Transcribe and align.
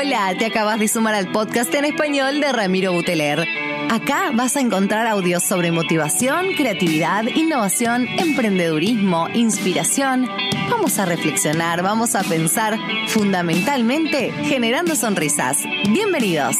Hola, 0.00 0.34
te 0.38 0.46
acabas 0.46 0.80
de 0.80 0.88
sumar 0.88 1.14
al 1.14 1.30
podcast 1.30 1.74
en 1.74 1.84
español 1.84 2.40
de 2.40 2.50
Ramiro 2.52 2.90
Buteler. 2.90 3.46
Acá 3.90 4.30
vas 4.32 4.56
a 4.56 4.60
encontrar 4.60 5.06
audios 5.06 5.42
sobre 5.42 5.72
motivación, 5.72 6.54
creatividad, 6.56 7.24
innovación, 7.24 8.06
emprendedurismo, 8.18 9.28
inspiración. 9.34 10.26
Vamos 10.70 10.98
a 10.98 11.04
reflexionar, 11.04 11.82
vamos 11.82 12.14
a 12.14 12.22
pensar, 12.22 12.78
fundamentalmente 13.08 14.32
generando 14.44 14.96
sonrisas. 14.96 15.58
Bienvenidos. 15.90 16.56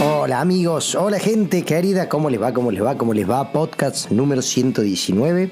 Hola 0.00 0.40
amigos, 0.40 0.94
hola 0.94 1.18
gente 1.18 1.64
querida, 1.64 2.08
¿cómo 2.08 2.30
les 2.30 2.40
va? 2.40 2.54
¿Cómo 2.54 2.70
les 2.70 2.82
va? 2.82 2.96
¿Cómo 2.96 3.12
les 3.12 3.28
va? 3.28 3.52
Podcast 3.52 4.10
número 4.10 4.40
119. 4.40 5.50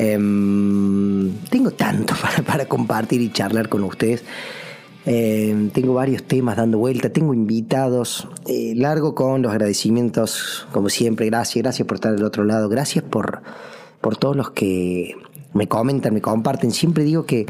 Em, 0.00 1.32
tengo 1.50 1.72
tanto 1.72 2.14
para, 2.46 2.66
compartir 2.66 3.20
y 3.20 3.32
charlar 3.32 3.68
con 3.68 3.82
ustedes. 3.82 4.22
Em, 5.04 5.70
tengo 5.70 5.94
varios 5.94 6.22
temas 6.22 6.56
dando 6.56 6.78
vuelta, 6.78 7.10
tengo 7.10 7.34
invitados. 7.34 8.28
Eh, 8.46 8.74
largo 8.76 9.16
con 9.16 9.42
los 9.42 9.50
agradecimientos, 9.50 10.68
como 10.72 10.88
siempre. 10.88 11.26
Gracias, 11.26 11.62
gracias 11.62 11.88
por 11.88 11.96
estar 11.96 12.14
del 12.14 12.24
otro 12.24 12.44
lado. 12.44 12.68
Gracias 12.68 13.04
por, 13.04 13.42
por 14.00 14.16
todos 14.16 14.36
los 14.36 14.50
que 14.50 15.16
me 15.52 15.66
comentan, 15.66 16.14
me 16.14 16.20
comparten. 16.20 16.70
Siempre 16.70 17.02
digo 17.02 17.26
que 17.26 17.46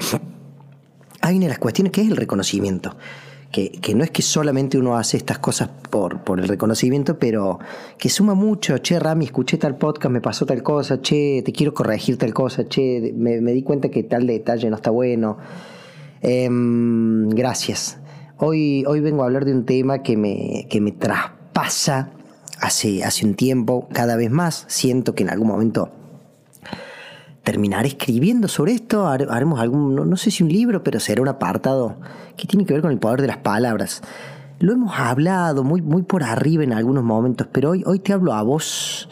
hay 1.21 1.37
una 1.37 1.47
de 1.47 1.51
las 1.51 1.59
cuestiones 1.59 1.93
que 1.93 2.01
es 2.01 2.09
el 2.09 2.17
reconocimiento 2.17 2.97
que, 3.51 3.95
no 3.95 4.05
es 4.05 4.11
que 4.11 4.23
solamente 4.23 4.79
uno 4.79 4.97
hace 4.97 5.17
estas 5.17 5.39
cosas 5.39 5.71
por, 5.91 6.21
por 6.21 6.39
el 6.39 6.49
reconocimiento, 6.49 7.19
pero 7.19 7.59
que 7.97 8.09
suma 8.09 8.35
mucho. 8.35 8.79
Che, 8.79 8.99
Rami, 8.99 9.25
escuché 9.25 9.57
tal 9.57 9.77
podcast, 9.77 10.13
me 10.13 10.21
pasó 10.21 10.45
tal 10.45 10.63
cosa, 10.63 11.01
che, 11.01 11.43
te 11.45 11.53
quiero 11.53 11.73
corregir 11.73 12.19
tal 12.19 12.35
cosa, 12.35 12.65
che, 12.69 13.13
me, 13.17 13.41
di 13.41 13.63
cuenta 13.63 13.89
que 13.89 14.03
tal 14.03 14.27
detalle 14.27 14.69
no 14.69 14.77
está 14.77 14.91
bueno. 14.91 15.39
Em, 16.21 17.29
gracias. 17.31 17.99
Hoy, 18.37 18.85
hoy 18.87 19.01
vengo 19.01 19.23
a 19.23 19.27
hablar 19.27 19.45
de 19.45 19.53
un 19.53 19.65
tema 19.65 20.03
que 20.03 20.17
me, 20.17 20.67
que 20.69 20.81
me 20.81 20.93
traspasa 20.93 22.11
hace, 22.61 23.03
hace 23.03 23.25
un 23.25 23.35
tiempo, 23.35 23.89
cada 23.93 24.17
vez 24.17 24.31
más. 24.31 24.65
Siento 24.69 25.15
que 25.15 25.23
en 25.23 25.31
algún 25.31 25.49
momento 25.49 25.91
terminaré 27.49 27.89
escribiendo 27.89 28.47
sobre 28.47 28.75
esto, 28.75 29.07
haremos 29.07 29.59
algún, 29.59 29.95
no, 29.95 30.17
sé 30.19 30.31
si 30.31 30.43
un 30.43 30.51
libro, 30.51 30.85
pero 30.85 31.01
será 31.01 31.23
un 31.23 31.29
apartado 31.29 31.97
que 32.37 32.47
tiene 32.47 32.67
que 32.67 32.75
ver 32.75 32.83
con 32.83 32.93
el 32.93 32.99
poder 32.99 33.23
de 33.23 33.27
las 33.27 33.39
palabras. 33.39 34.03
Lo 34.59 34.75
hemos 34.75 34.99
hablado 34.99 35.65
muy, 35.65 35.81
muy 35.81 36.03
por 36.03 36.25
arriba 36.25 36.63
en 36.63 36.75
algunos 36.75 37.05
momentos, 37.05 37.47
pero 37.51 37.71
hoy, 37.71 37.83
hoy 37.87 38.01
te 38.01 38.13
hablo 38.13 38.35
a 38.35 38.43
vos 38.43 39.09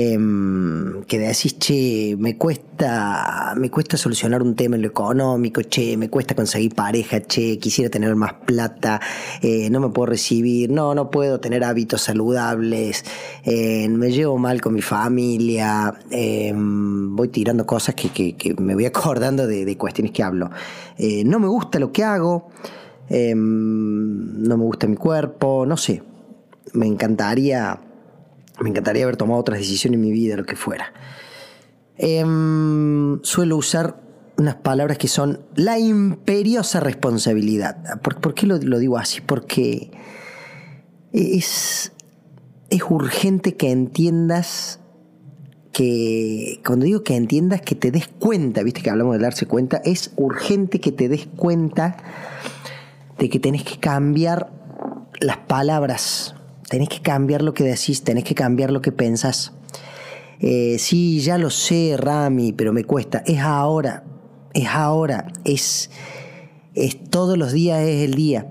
Em, 0.00 1.02
que 1.08 1.18
decís, 1.18 1.58
che, 1.58 2.14
me 2.16 2.36
cuesta, 2.38 3.52
me 3.56 3.68
cuesta 3.68 3.96
solucionar 3.96 4.44
un 4.44 4.54
tema 4.54 4.76
en 4.76 4.82
lo 4.82 4.88
económico, 4.88 5.60
che, 5.62 5.96
me 5.96 6.08
cuesta 6.08 6.36
conseguir 6.36 6.72
pareja, 6.72 7.18
che, 7.22 7.58
quisiera 7.58 7.90
tener 7.90 8.14
más 8.14 8.34
plata, 8.46 9.00
eh, 9.42 9.68
no 9.70 9.80
me 9.80 9.88
puedo 9.88 10.06
recibir, 10.06 10.70
no, 10.70 10.94
no 10.94 11.10
puedo 11.10 11.40
tener 11.40 11.64
hábitos 11.64 12.02
saludables, 12.02 13.04
eh, 13.42 13.88
me 13.88 14.12
llevo 14.12 14.38
mal 14.38 14.60
con 14.60 14.74
mi 14.74 14.82
familia, 14.82 15.92
em, 16.12 17.16
voy 17.16 17.26
tirando 17.26 17.66
cosas 17.66 17.96
que, 17.96 18.54
me 18.60 18.74
voy 18.74 18.86
acordando 18.94 19.48
de, 19.48 19.76
cuestiones 19.76 20.12
que 20.12 20.22
hablo. 20.22 20.48
Eh, 20.96 21.24
no 21.24 21.40
me 21.40 21.48
gusta 21.48 21.80
lo 21.80 21.90
que 21.90 22.04
hago, 22.04 22.50
em, 23.08 24.44
no 24.44 24.56
me 24.56 24.62
gusta 24.62 24.86
mi 24.86 24.94
cuerpo, 24.94 25.66
no 25.66 25.76
sé, 25.76 26.04
me 26.74 26.86
encantaría 26.86 27.80
me 28.60 28.70
encantaría 28.70 29.04
haber 29.04 29.16
tomado 29.16 29.40
otras 29.40 29.58
decisiones 29.58 29.98
en 29.98 30.00
mi 30.00 30.12
vida, 30.12 30.36
lo 30.36 30.44
que 30.44 30.56
fuera. 30.56 30.92
Em, 31.96 33.20
suelo 33.22 33.56
usar 33.56 34.00
unas 34.36 34.54
palabras 34.56 34.98
que 34.98 35.08
son 35.08 35.40
la 35.56 35.78
imperiosa 35.78 36.80
responsabilidad. 36.80 38.00
¿Por, 38.00 38.34
qué 38.34 38.46
lo, 38.46 38.58
digo 38.58 38.96
así? 38.96 39.20
Porque 39.20 39.90
es, 41.12 41.92
es 42.70 42.82
urgente 42.88 43.56
que 43.56 43.72
entiendas 43.72 44.78
que, 45.72 46.60
cuando 46.64 46.86
digo 46.86 47.02
que 47.02 47.16
entiendas, 47.16 47.62
que 47.62 47.74
te 47.74 47.90
des 47.90 48.06
cuenta, 48.06 48.62
viste 48.62 48.80
que 48.80 48.90
hablamos 48.90 49.16
de 49.16 49.22
darse 49.22 49.46
cuenta, 49.46 49.78
es 49.84 50.12
urgente 50.16 50.80
que 50.80 50.92
te 50.92 51.08
des 51.08 51.26
cuenta 51.26 51.96
de 53.18 53.28
que 53.28 53.40
tenés 53.40 53.64
que 53.64 53.78
cambiar 53.78 54.52
las 55.20 55.38
palabras 55.38 56.36
tenés 56.68 56.88
que 56.88 57.00
cambiar 57.00 57.42
lo 57.42 57.54
que 57.54 57.64
decís, 57.64 58.04
tenés 58.04 58.24
que 58.24 58.34
cambiar 58.34 58.70
lo 58.70 58.80
que 58.80 58.92
pensás. 58.92 59.52
Eh, 60.40 60.76
sí, 60.78 61.20
ya 61.20 61.38
lo 61.38 61.50
sé, 61.50 61.96
Rami, 61.98 62.52
pero 62.52 62.72
me 62.72 62.84
cuesta. 62.84 63.22
Es 63.26 63.40
ahora, 63.40 64.04
es 64.54 64.68
ahora, 64.68 65.26
es, 65.44 65.90
es 66.74 67.10
todos 67.10 67.36
los 67.36 67.52
días 67.52 67.80
es 67.80 68.04
el 68.04 68.14
día, 68.14 68.46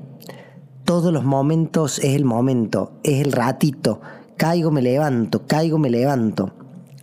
todos 0.83 1.13
los 1.13 1.23
momentos 1.23 1.99
es 1.99 2.15
el 2.15 2.25
momento, 2.25 2.93
es 3.03 3.25
el 3.25 3.31
ratito. 3.31 4.01
Caigo, 4.35 4.71
me 4.71 4.81
levanto, 4.81 5.47
caigo, 5.47 5.77
me 5.79 5.89
levanto. 5.89 6.53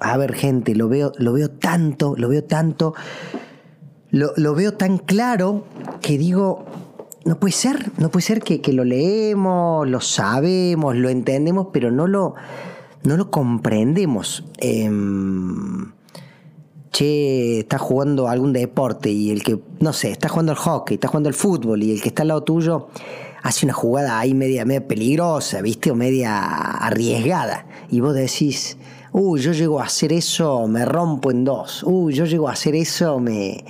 A 0.00 0.16
ver, 0.16 0.34
gente, 0.34 0.74
lo 0.74 0.88
veo, 0.88 1.12
lo 1.18 1.32
veo 1.32 1.50
tanto, 1.50 2.14
lo 2.16 2.28
veo 2.28 2.44
tanto, 2.44 2.94
lo, 4.10 4.32
lo 4.36 4.54
veo 4.54 4.74
tan 4.74 4.98
claro 4.98 5.64
que 6.02 6.18
digo, 6.18 6.66
no 7.24 7.40
puede 7.40 7.52
ser, 7.52 7.90
no 7.98 8.10
puede 8.10 8.24
ser 8.24 8.40
que, 8.42 8.72
lo 8.72 8.84
leemos, 8.84 9.88
lo 9.88 10.00
sabemos, 10.00 10.96
lo 10.96 11.08
entendemos, 11.08 11.68
pero 11.72 11.90
no 11.90 12.06
lo, 12.06 12.34
no 13.02 13.16
lo 13.16 13.30
comprendemos. 13.30 14.44
Em, 14.58 15.92
che, 16.92 17.60
está 17.60 17.78
jugando 17.78 18.28
algún 18.28 18.52
deporte 18.52 19.10
y 19.10 19.30
el 19.30 19.42
que, 19.42 19.58
no 19.80 19.92
sé, 19.92 20.10
está 20.10 20.28
jugando 20.28 20.52
al 20.52 20.58
hockey, 20.58 20.94
está 20.94 21.08
jugando 21.08 21.28
al 21.28 21.34
fútbol 21.34 21.82
y 21.82 21.92
el 21.92 22.02
que 22.02 22.08
está 22.08 22.22
al 22.22 22.28
lado 22.28 22.42
tuyo 22.42 22.88
hace 23.42 23.66
una 23.66 23.74
jugada 23.74 24.18
ahí 24.18 24.32
media, 24.32 24.64
media 24.64 24.86
peligrosa, 24.86 25.60
¿viste? 25.60 25.90
O 25.90 25.94
media 25.94 26.40
arriesgada. 26.78 27.66
Y 27.90 28.00
vos 28.00 28.14
decís, 28.14 28.78
uy, 29.12 29.40
yo 29.40 29.52
llego 29.52 29.80
a 29.80 29.84
hacer 29.84 30.12
eso, 30.12 30.66
me 30.66 30.84
rompo 30.84 31.30
en 31.30 31.44
dos. 31.44 31.82
Uy, 31.84 32.14
yo 32.14 32.24
llego 32.24 32.48
a 32.48 32.52
hacer 32.52 32.74
eso, 32.74 33.18
me... 33.18 33.64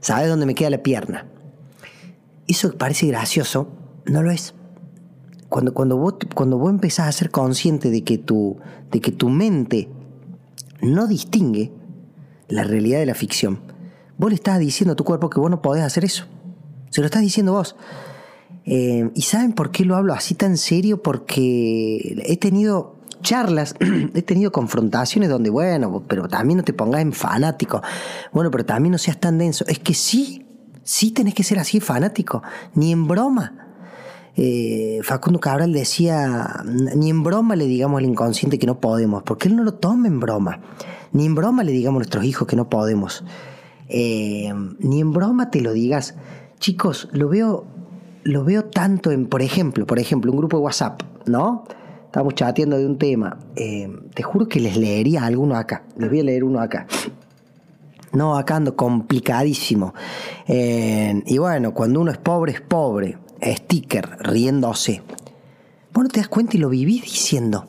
¿Sabes 0.00 0.28
dónde 0.28 0.46
me 0.46 0.54
queda 0.54 0.70
la 0.70 0.82
pierna? 0.82 1.26
Eso 2.52 2.76
parece 2.76 3.06
gracioso, 3.06 3.68
no 4.06 4.22
lo 4.22 4.30
es. 4.30 4.54
Cuando, 5.48 5.74
cuando, 5.74 5.96
vos, 5.96 6.14
cuando 6.34 6.58
vos 6.58 6.70
empezás 6.70 7.08
a 7.08 7.12
ser 7.12 7.30
consciente 7.30 7.90
de 7.90 8.04
que, 8.04 8.18
tu, 8.18 8.58
de 8.90 9.00
que 9.00 9.10
tu 9.10 9.28
mente 9.28 9.88
no 10.80 11.06
distingue 11.06 11.72
la 12.48 12.62
realidad 12.62 13.00
de 13.00 13.06
la 13.06 13.14
ficción, 13.14 13.60
vos 14.16 14.30
le 14.30 14.36
estás 14.36 14.58
diciendo 14.58 14.92
a 14.92 14.96
tu 14.96 15.04
cuerpo 15.04 15.28
que 15.28 15.40
vos 15.40 15.50
no 15.50 15.60
podés 15.60 15.82
hacer 15.82 16.04
eso. 16.04 16.26
Se 16.90 17.00
lo 17.00 17.06
estás 17.06 17.22
diciendo 17.22 17.52
vos. 17.52 17.76
Eh, 18.64 19.10
¿Y 19.14 19.22
saben 19.22 19.52
por 19.52 19.70
qué 19.70 19.84
lo 19.84 19.96
hablo 19.96 20.12
así 20.12 20.34
tan 20.34 20.56
serio? 20.56 21.02
Porque 21.02 22.22
he 22.24 22.36
tenido 22.36 22.96
charlas, 23.22 23.74
he 24.14 24.22
tenido 24.22 24.52
confrontaciones 24.52 25.30
donde, 25.30 25.50
bueno, 25.50 26.04
pero 26.06 26.28
también 26.28 26.58
no 26.58 26.64
te 26.64 26.72
pongas 26.72 27.02
en 27.02 27.12
fanático. 27.12 27.82
Bueno, 28.32 28.50
pero 28.50 28.64
también 28.64 28.92
no 28.92 28.98
seas 28.98 29.18
tan 29.18 29.38
denso. 29.38 29.64
Es 29.66 29.78
que 29.78 29.94
sí, 29.94 30.46
Sí 30.90 31.12
tenés 31.12 31.34
que 31.34 31.44
ser 31.44 31.60
así 31.60 31.78
fanático, 31.78 32.42
ni 32.74 32.90
en 32.90 33.06
broma. 33.06 33.54
Eh, 34.34 34.98
Facundo 35.04 35.38
Cabral 35.38 35.72
decía, 35.72 36.64
ni 36.64 37.10
en 37.10 37.22
broma 37.22 37.54
le 37.54 37.66
digamos 37.66 38.00
al 38.00 38.06
inconsciente 38.06 38.58
que 38.58 38.66
no 38.66 38.80
podemos, 38.80 39.22
porque 39.22 39.46
él 39.46 39.54
no 39.54 39.62
lo 39.62 39.74
toma 39.74 40.08
en 40.08 40.18
broma. 40.18 40.58
Ni 41.12 41.26
en 41.26 41.36
broma 41.36 41.62
le 41.62 41.70
digamos 41.70 41.98
a 41.98 42.00
nuestros 42.00 42.24
hijos 42.24 42.48
que 42.48 42.56
no 42.56 42.68
podemos. 42.68 43.22
Eh, 43.88 44.52
ni 44.80 45.00
en 45.00 45.12
broma 45.12 45.52
te 45.52 45.60
lo 45.60 45.72
digas. 45.72 46.16
Chicos, 46.58 47.08
lo 47.12 47.28
veo, 47.28 47.66
lo 48.24 48.42
veo 48.42 48.64
tanto 48.64 49.12
en, 49.12 49.26
por 49.26 49.42
ejemplo, 49.42 49.86
por 49.86 50.00
ejemplo, 50.00 50.32
un 50.32 50.38
grupo 50.38 50.56
de 50.56 50.64
WhatsApp, 50.64 51.02
¿no? 51.24 51.66
Estamos 52.06 52.34
chateando 52.34 52.76
de 52.76 52.86
un 52.86 52.98
tema. 52.98 53.38
Eh, 53.54 53.88
te 54.12 54.24
juro 54.24 54.48
que 54.48 54.58
les 54.58 54.76
leería 54.76 55.24
alguno 55.24 55.54
acá. 55.54 55.84
Les 55.96 56.10
voy 56.10 56.18
a 56.18 56.24
leer 56.24 56.42
uno 56.42 56.58
acá. 56.58 56.88
No, 58.12 58.36
acá 58.36 58.56
ando 58.56 58.76
complicadísimo. 58.76 59.94
Eh, 60.48 61.22
y 61.26 61.38
bueno, 61.38 61.72
cuando 61.72 62.00
uno 62.00 62.10
es 62.10 62.18
pobre, 62.18 62.52
es 62.52 62.60
pobre. 62.60 63.18
Sticker, 63.42 64.18
riéndose. 64.20 65.02
Vos 65.92 66.04
no 66.04 66.10
te 66.10 66.20
das 66.20 66.28
cuenta 66.28 66.56
y 66.56 66.60
lo 66.60 66.68
vivís 66.68 67.02
diciendo. 67.02 67.66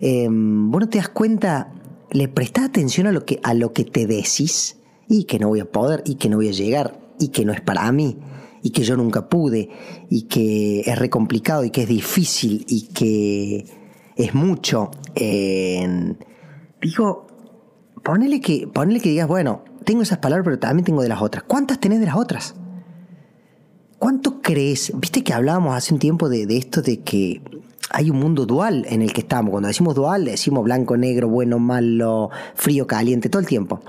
Eh, 0.00 0.28
vos 0.28 0.80
no 0.80 0.88
te 0.88 0.98
das 0.98 1.08
cuenta, 1.08 1.72
le 2.10 2.28
prestás 2.28 2.66
atención 2.66 3.06
a 3.06 3.12
lo, 3.12 3.24
que, 3.24 3.40
a 3.42 3.54
lo 3.54 3.72
que 3.72 3.84
te 3.84 4.06
decís. 4.06 4.78
Y 5.08 5.24
que 5.24 5.38
no 5.38 5.48
voy 5.48 5.60
a 5.60 5.70
poder, 5.70 6.02
y 6.06 6.14
que 6.14 6.28
no 6.28 6.36
voy 6.36 6.48
a 6.48 6.52
llegar, 6.52 6.98
y 7.18 7.28
que 7.28 7.44
no 7.44 7.52
es 7.52 7.60
para 7.60 7.90
mí, 7.92 8.18
y 8.62 8.70
que 8.70 8.82
yo 8.82 8.96
nunca 8.96 9.28
pude, 9.28 9.68
y 10.08 10.22
que 10.22 10.80
es 10.80 10.98
re 10.98 11.10
complicado, 11.10 11.64
y 11.64 11.70
que 11.70 11.82
es 11.82 11.88
difícil, 11.88 12.64
y 12.66 12.88
que 12.94 13.66
es 14.16 14.34
mucho. 14.34 14.90
Eh, 15.14 16.14
digo, 16.80 17.26
ponele 18.02 18.40
que, 18.40 18.66
ponele 18.66 19.00
que 19.00 19.10
digas, 19.10 19.28
bueno, 19.28 19.62
tengo 19.84 20.02
esas 20.02 20.18
palabras, 20.18 20.44
pero 20.44 20.58
también 20.58 20.84
tengo 20.84 21.02
de 21.02 21.08
las 21.08 21.22
otras. 21.22 21.44
¿Cuántas 21.44 21.78
tenés 21.78 22.00
de 22.00 22.06
las 22.06 22.16
otras? 22.16 22.54
¿Cuánto 23.98 24.42
crees? 24.42 24.92
Viste 24.96 25.22
que 25.22 25.32
hablábamos 25.32 25.76
hace 25.76 25.94
un 25.94 26.00
tiempo 26.00 26.28
de, 26.28 26.44
esto 26.56 26.82
de 26.82 27.00
que 27.00 27.40
hay 27.90 28.10
un 28.10 28.18
mundo 28.18 28.46
dual 28.46 28.84
en 28.88 29.02
el 29.02 29.12
que 29.12 29.20
estamos. 29.20 29.50
Cuando 29.52 29.68
decimos 29.68 29.94
dual, 29.94 30.24
decimos 30.24 30.64
blanco, 30.64 30.96
negro, 30.96 31.28
bueno, 31.28 31.58
malo, 31.58 32.30
frío, 32.54 32.86
caliente, 32.86 33.28
todo 33.28 33.40
el 33.40 33.46
tiempo. 33.46 33.80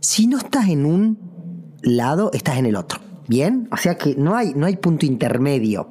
Si 0.00 0.26
no 0.26 0.38
estás 0.38 0.68
en 0.68 0.86
un 0.86 1.18
lado, 1.82 2.30
estás 2.32 2.58
en 2.58 2.66
el 2.66 2.76
otro. 2.76 3.00
¿Bien? 3.26 3.68
O 3.72 3.76
sea 3.76 3.96
que 3.96 4.14
no 4.16 4.36
hay, 4.36 4.52
no 4.54 4.66
hay 4.66 4.76
punto 4.76 5.06
intermedio. 5.06 5.88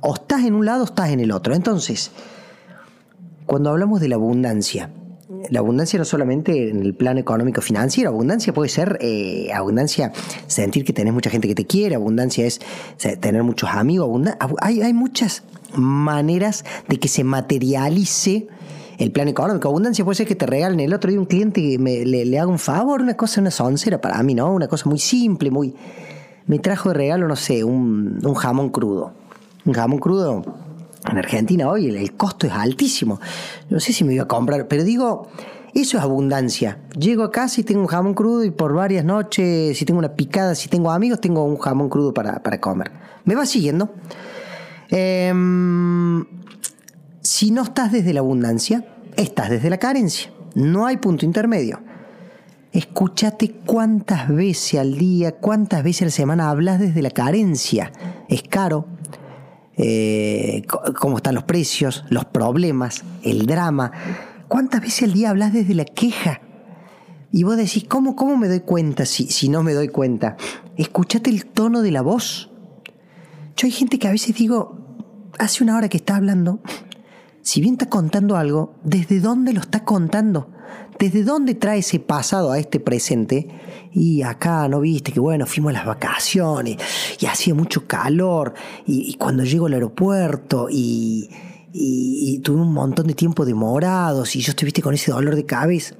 O 0.00 0.14
estás 0.14 0.44
en 0.44 0.54
un 0.54 0.66
lado 0.66 0.82
o 0.82 0.86
estás 0.86 1.10
en 1.10 1.20
el 1.20 1.30
otro. 1.30 1.54
Entonces, 1.54 2.10
cuando 3.46 3.70
hablamos 3.70 4.00
de 4.00 4.08
la 4.08 4.16
abundancia, 4.16 4.90
la 5.50 5.60
abundancia 5.60 5.98
no 5.98 6.04
solamente 6.04 6.68
en 6.68 6.82
el 6.82 6.94
plano 6.94 7.20
económico 7.20 7.60
financiero, 7.62 8.10
abundancia 8.10 8.52
puede 8.52 8.68
ser 8.68 8.98
eh, 9.00 9.50
abundancia, 9.52 10.12
sentir 10.46 10.84
que 10.84 10.92
tenés 10.92 11.14
mucha 11.14 11.30
gente 11.30 11.48
que 11.48 11.54
te 11.54 11.66
quiere, 11.66 11.94
abundancia 11.94 12.44
es 12.44 12.60
tener 13.20 13.42
muchos 13.42 13.70
amigos, 13.70 14.10
hay, 14.60 14.82
hay 14.82 14.92
muchas 14.92 15.42
maneras 15.74 16.64
de 16.88 16.98
que 16.98 17.08
se 17.08 17.24
materialice 17.24 18.48
el 18.98 19.10
plan 19.10 19.28
económico. 19.28 19.68
Abundancia 19.68 20.04
puede 20.04 20.16
ser 20.16 20.26
que 20.26 20.34
te 20.34 20.46
regalen 20.46 20.80
el 20.80 20.92
otro 20.92 21.10
día 21.10 21.18
un 21.18 21.26
cliente 21.26 21.60
que 21.60 21.78
le, 21.78 22.38
haga 22.38 22.50
un 22.50 22.58
favor, 22.58 23.00
una 23.00 23.16
cosa, 23.16 23.40
una 23.40 23.50
soncera 23.50 24.00
para 24.00 24.22
mí, 24.22 24.34
¿no? 24.34 24.52
Una 24.52 24.68
cosa 24.68 24.88
muy 24.88 24.98
simple, 24.98 25.50
muy... 25.50 25.74
Me 26.46 26.58
trajo 26.58 26.90
de 26.90 26.96
regalo, 26.96 27.28
no 27.28 27.36
sé, 27.36 27.64
un 27.64 28.34
jamón 28.34 28.70
crudo. 28.70 29.12
Un 29.64 29.72
jamón 29.72 29.98
crudo 29.98 30.42
en 31.10 31.18
Argentina 31.18 31.68
hoy 31.68 31.88
el, 31.88 32.12
costo 32.14 32.46
es 32.46 32.52
altísimo. 32.52 33.20
No 33.70 33.80
sé 33.80 33.92
si 33.92 34.04
me 34.04 34.14
iba 34.14 34.24
a 34.24 34.28
comprar, 34.28 34.68
pero 34.68 34.84
digo, 34.84 35.28
eso 35.74 35.98
es 35.98 36.02
abundancia. 36.02 36.78
Llego 36.98 37.24
a 37.24 37.30
casa 37.30 37.60
y 37.60 37.64
tengo 37.64 37.80
un 37.80 37.86
jamón 37.86 38.14
crudo 38.14 38.44
y 38.44 38.50
por 38.50 38.74
varias 38.74 39.04
noches, 39.04 39.76
si 39.76 39.84
tengo 39.84 39.98
una 39.98 40.14
picada, 40.14 40.54
si 40.54 40.68
tengo 40.68 40.90
amigos, 40.90 41.20
tengo 41.20 41.44
un 41.44 41.58
jamón 41.58 41.88
crudo 41.88 42.14
para, 42.14 42.40
comer. 42.60 42.92
¿Me 43.24 43.34
va 43.34 43.46
siguiendo? 43.46 43.92
Em, 44.90 46.24
si 47.20 47.50
no 47.50 47.62
estás 47.62 47.92
desde 47.92 48.12
la 48.12 48.20
abundancia, 48.20 48.84
estás 49.16 49.50
desde 49.50 49.70
la 49.70 49.78
carencia. 49.78 50.30
No 50.54 50.86
hay 50.86 50.98
punto 50.98 51.24
intermedio. 51.24 51.80
Escúchate 52.72 53.52
cuántas 53.66 54.28
veces 54.28 54.80
al 54.80 54.96
día, 54.96 55.32
cuántas 55.32 55.84
veces 55.84 56.02
a 56.02 56.04
la 56.06 56.10
semana 56.10 56.50
hablas 56.50 56.80
desde 56.80 57.02
la 57.02 57.10
carencia. 57.10 57.92
Es 58.28 58.42
caro, 58.42 58.86
eh, 59.76 60.62
cómo 60.98 61.16
están 61.16 61.34
los 61.34 61.44
precios, 61.44 62.04
los 62.08 62.24
problemas, 62.24 63.04
el 63.22 63.46
drama. 63.46 63.92
¿Cuántas 64.48 64.80
veces 64.80 65.04
al 65.04 65.12
día 65.12 65.30
hablas 65.30 65.52
desde 65.52 65.74
la 65.74 65.84
queja? 65.84 66.40
Y 67.30 67.44
vos 67.44 67.56
decís, 67.56 67.84
¿cómo, 67.88 68.14
cómo 68.14 68.36
me 68.36 68.48
doy 68.48 68.60
cuenta 68.60 69.06
si, 69.06 69.26
si 69.26 69.48
no 69.48 69.62
me 69.62 69.72
doy 69.72 69.88
cuenta? 69.88 70.36
Escuchate 70.76 71.30
el 71.30 71.46
tono 71.46 71.80
de 71.80 71.90
la 71.90 72.02
voz. 72.02 72.50
Yo 73.56 73.66
hay 73.66 73.72
gente 73.72 73.98
que 73.98 74.08
a 74.08 74.12
veces 74.12 74.34
digo, 74.36 74.76
hace 75.38 75.64
una 75.64 75.76
hora 75.76 75.88
que 75.88 75.96
está 75.96 76.16
hablando, 76.16 76.60
si 77.40 77.60
bien 77.60 77.74
está 77.74 77.88
contando 77.88 78.36
algo, 78.36 78.74
¿desde 78.84 79.20
dónde 79.20 79.52
lo 79.52 79.60
está 79.60 79.84
contando? 79.84 80.51
¿Desde 81.02 81.24
dónde 81.24 81.56
trae 81.56 81.80
ese 81.80 81.98
pasado 81.98 82.52
a 82.52 82.60
este 82.60 82.78
presente? 82.78 83.48
Y 83.92 84.22
acá, 84.22 84.68
¿no 84.68 84.78
viste? 84.78 85.10
Que 85.10 85.18
bueno, 85.18 85.46
fuimos 85.46 85.70
a 85.70 85.72
las 85.78 85.84
vacaciones 85.84 86.76
y 87.18 87.26
hacía 87.26 87.54
mucho 87.54 87.88
calor. 87.88 88.54
Y, 88.86 89.14
cuando 89.14 89.42
llego 89.42 89.66
al 89.66 89.72
aeropuerto 89.72 90.68
y, 90.70 91.28
tuve 92.44 92.60
un 92.60 92.72
montón 92.72 93.08
de 93.08 93.14
tiempo 93.14 93.44
demorados 93.44 94.36
y 94.36 94.42
yo 94.42 94.50
estuviste 94.50 94.80
con 94.80 94.94
ese 94.94 95.10
dolor 95.10 95.34
de 95.34 95.44
cabeza. 95.44 95.96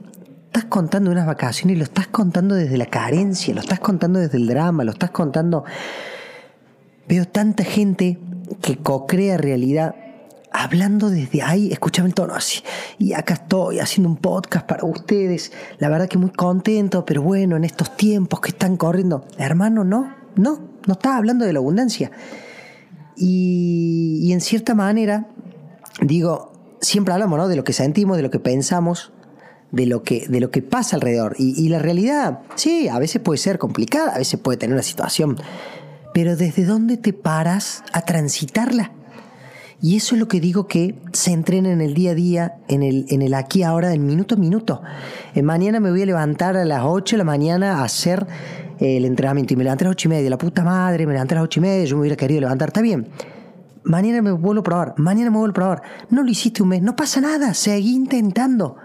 Estás 0.46 0.66
contando 0.66 1.10
unas 1.10 1.26
vacaciones 1.26 1.78
lo 1.78 1.82
estás 1.82 2.06
contando 2.06 2.54
desde 2.54 2.76
la 2.78 2.86
carencia, 2.86 3.52
lo 3.54 3.60
estás 3.60 3.80
contando 3.80 4.20
desde 4.20 4.38
el 4.38 4.46
drama, 4.46 4.84
lo 4.84 4.92
estás 4.92 5.10
contando. 5.10 5.64
Veo 7.08 7.26
tanta 7.26 7.64
gente 7.64 8.20
que 8.60 8.76
co-crea 8.76 9.36
realidad 9.36 9.96
hablando 10.52 11.10
desde 11.10 11.42
ahí, 11.42 11.72
escúchame 11.72 12.08
el 12.08 12.14
tono 12.14 12.34
así. 12.34 12.62
Y 12.98 13.12
acá 13.14 13.34
estoy 13.34 13.80
haciendo 13.80 14.08
un 14.08 14.16
podcast 14.16 14.66
para 14.66 14.84
ustedes. 14.84 15.52
La 15.78 15.88
verdad 15.88 16.08
que 16.08 16.18
muy 16.18 16.30
contento, 16.30 17.04
pero 17.04 17.22
bueno, 17.22 17.56
en 17.56 17.64
estos 17.64 17.96
tiempos 17.96 18.40
que 18.40 18.50
están 18.50 18.76
corriendo. 18.76 19.24
Hermano, 19.38 19.84
no, 19.84 20.14
no, 20.36 20.60
no 20.86 20.92
estás 20.92 21.12
hablando 21.14 21.44
de 21.44 21.52
la 21.52 21.58
abundancia. 21.58 22.10
Y, 23.16 24.30
en 24.32 24.40
cierta 24.40 24.74
manera, 24.74 25.28
digo, 26.00 26.52
siempre 26.80 27.14
hablamos 27.14 27.38
¿no? 27.38 27.48
de 27.48 27.56
lo 27.56 27.64
que 27.64 27.72
sentimos, 27.72 28.16
de 28.16 28.22
lo 28.22 28.30
que 28.30 28.38
pensamos, 28.38 29.12
de 29.70 29.86
lo 29.86 30.02
que, 30.02 30.26
de 30.28 30.40
lo 30.40 30.50
que 30.50 30.62
pasa 30.62 30.96
alrededor. 30.96 31.34
Y, 31.38 31.60
y 31.62 31.68
la 31.68 31.78
realidad, 31.78 32.40
sí, 32.54 32.88
a 32.88 32.98
veces 32.98 33.20
puede 33.22 33.38
ser 33.38 33.58
complicada, 33.58 34.14
a 34.14 34.18
veces 34.18 34.40
puede 34.40 34.58
tener 34.58 34.74
una 34.74 34.82
situación. 34.82 35.36
Pero 36.14 36.36
¿desde 36.36 36.64
dónde 36.64 36.96
te 36.96 37.12
paras 37.12 37.82
a 37.92 38.02
transitarla? 38.02 38.92
Y 39.82 39.96
eso 39.96 40.14
es 40.14 40.20
lo 40.20 40.28
que 40.28 40.40
digo 40.40 40.68
que 40.68 40.94
se 41.12 41.32
entrena 41.32 41.72
en 41.72 41.80
el 41.80 41.92
día 41.92 42.12
a 42.12 42.14
día, 42.14 42.54
en 42.68 42.84
el, 42.84 43.04
en 43.08 43.20
el 43.20 43.34
aquí 43.34 43.64
ahora, 43.64 43.92
en 43.92 44.06
minuto 44.06 44.36
a 44.36 44.38
minuto. 44.38 44.80
Mañana 45.42 45.80
me 45.80 45.90
voy 45.90 46.02
a 46.02 46.06
levantar 46.06 46.56
a 46.56 46.64
las 46.64 46.84
8 46.84 47.16
de 47.16 47.18
la 47.18 47.24
mañana 47.24 47.80
a 47.80 47.84
hacer 47.84 48.24
el 48.78 49.04
entrenamiento 49.04 49.54
y 49.54 49.56
me 49.56 49.64
levanté 49.64 49.84
a 49.84 49.88
las 49.88 49.96
8 49.96 50.06
y 50.06 50.10
media. 50.10 50.30
La 50.30 50.38
puta 50.38 50.62
madre, 50.62 51.04
me 51.04 51.14
levanté 51.14 51.34
a 51.34 51.38
las 51.38 51.44
8 51.46 51.58
y 51.58 51.62
media, 51.62 51.84
yo 51.84 51.96
me 51.96 52.02
hubiera 52.02 52.16
querido 52.16 52.42
levantar, 52.42 52.68
está 52.68 52.80
bien. 52.80 53.08
Mañana 53.82 54.22
me 54.22 54.30
vuelvo 54.30 54.60
a 54.60 54.62
probar, 54.62 54.94
mañana 54.98 55.32
me 55.32 55.38
vuelvo 55.38 55.50
a 55.50 55.54
probar. 55.54 55.82
No 56.10 56.22
lo 56.22 56.30
hiciste 56.30 56.62
un 56.62 56.68
mes, 56.68 56.80
no 56.80 56.94
pasa 56.94 57.20
nada, 57.20 57.52
seguí 57.52 57.92
intentando. 57.92 58.76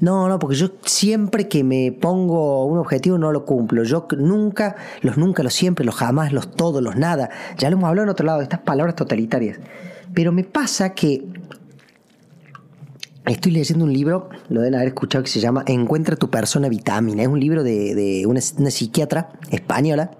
No, 0.00 0.28
no, 0.28 0.38
porque 0.38 0.54
yo 0.54 0.70
siempre 0.84 1.48
que 1.48 1.64
me 1.64 1.90
pongo 1.90 2.66
un 2.66 2.78
objetivo 2.78 3.18
no 3.18 3.32
lo 3.32 3.44
cumplo. 3.44 3.82
Yo 3.82 4.06
nunca, 4.16 4.76
los 5.02 5.16
nunca, 5.16 5.42
los 5.42 5.54
siempre, 5.54 5.84
los 5.84 5.96
jamás, 5.96 6.32
los 6.32 6.52
todos, 6.52 6.82
los 6.82 6.96
nada. 6.96 7.30
Ya 7.56 7.68
lo 7.68 7.76
hemos 7.76 7.88
hablado 7.88 8.04
en 8.04 8.10
otro 8.10 8.26
lado, 8.26 8.40
estas 8.40 8.60
palabras 8.60 8.94
totalitarias. 8.94 9.58
Pero 10.14 10.30
me 10.30 10.44
pasa 10.44 10.94
que 10.94 11.24
estoy 13.26 13.52
leyendo 13.52 13.84
un 13.84 13.92
libro, 13.92 14.28
lo 14.48 14.60
deben 14.60 14.76
haber 14.76 14.88
escuchado, 14.88 15.24
que 15.24 15.30
se 15.30 15.40
llama 15.40 15.64
Encuentra 15.66 16.14
tu 16.16 16.30
persona 16.30 16.68
vitamina. 16.68 17.22
Es 17.22 17.28
un 17.28 17.40
libro 17.40 17.64
de, 17.64 18.24
una, 18.26 18.40
psiquiatra 18.40 19.30
española. 19.50 20.12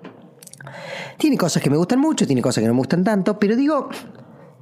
Tiene 1.19 1.37
cosas 1.37 1.63
que 1.63 1.71
me 1.71 1.77
gustan 1.77 2.01
mucho, 2.01 2.27
tiene 2.27 2.43
cosas 2.43 2.63
que 2.63 2.69
no 2.69 2.75
me 2.75 2.79
gustan 2.79 3.05
tanto, 3.05 3.39
pero 3.39 3.57
digo, 3.57 3.89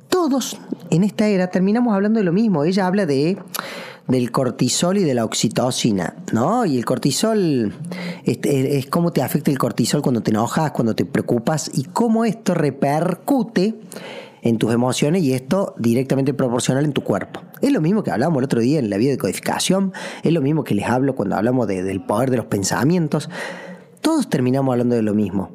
todos 0.09 0.59
en 0.91 1.05
esta 1.05 1.27
era 1.27 1.49
terminamos 1.49 1.95
hablando 1.95 2.19
de 2.19 2.25
lo 2.25 2.33
mismo. 2.33 2.65
Ella 2.65 2.87
habla 2.87 3.07
de 3.07 3.39
del 4.09 4.31
cortisol 4.31 4.99
y 4.99 5.03
de 5.03 5.15
la 5.15 5.25
oxitocina, 5.25 6.17
¿no? 6.33 6.65
Y 6.65 6.79
el 6.79 6.85
cortisol 6.85 7.75
es, 8.25 8.39
es, 8.43 8.87
cómo 8.87 9.13
te 9.13 9.23
afecta 9.23 9.51
el 9.51 9.59
cortisol 9.59 10.03
cuando 10.03 10.23
te 10.23 10.31
enojas, 10.31 10.71
cuando 10.71 10.95
te 10.95 11.05
preocupas 11.05 11.71
y 11.75 11.85
cómo 11.85 12.25
esto 12.25 12.55
repercute 12.55 13.75
en 14.43 14.59
tus 14.59 14.73
emociones 14.73 15.23
y 15.23 15.33
esto 15.33 15.75
directamente 15.77 16.35
proporcional 16.35 16.85
en 16.85 16.93
tu 16.93 17.03
cuerpo. 17.03 17.41
Es 17.61 17.73
lo 17.73 17.81
mismo 17.81 18.05
que 18.05 18.11
hablábamos 18.13 18.39
el 18.39 18.45
otro 18.45 18.61
día 18.61 18.79
en 18.79 18.91
la 18.91 18.97
vida 18.97 19.11
de 19.11 19.19
codificación, 19.19 19.93
es 20.23 20.33
lo 20.33 20.41
mismo 20.41 20.63
que 20.63 20.75
les 20.75 20.87
hablo 20.87 21.17
cuando 21.17 21.37
hablamos 21.37 21.67
del 21.67 22.01
poder 22.01 22.31
de 22.31 22.37
los 22.37 22.47
pensamientos. 22.47 23.29
Todos 24.01 24.31
terminamos 24.31 24.73
hablando 24.73 24.95
de 24.95 25.03
lo 25.03 25.15
mismo. 25.15 25.51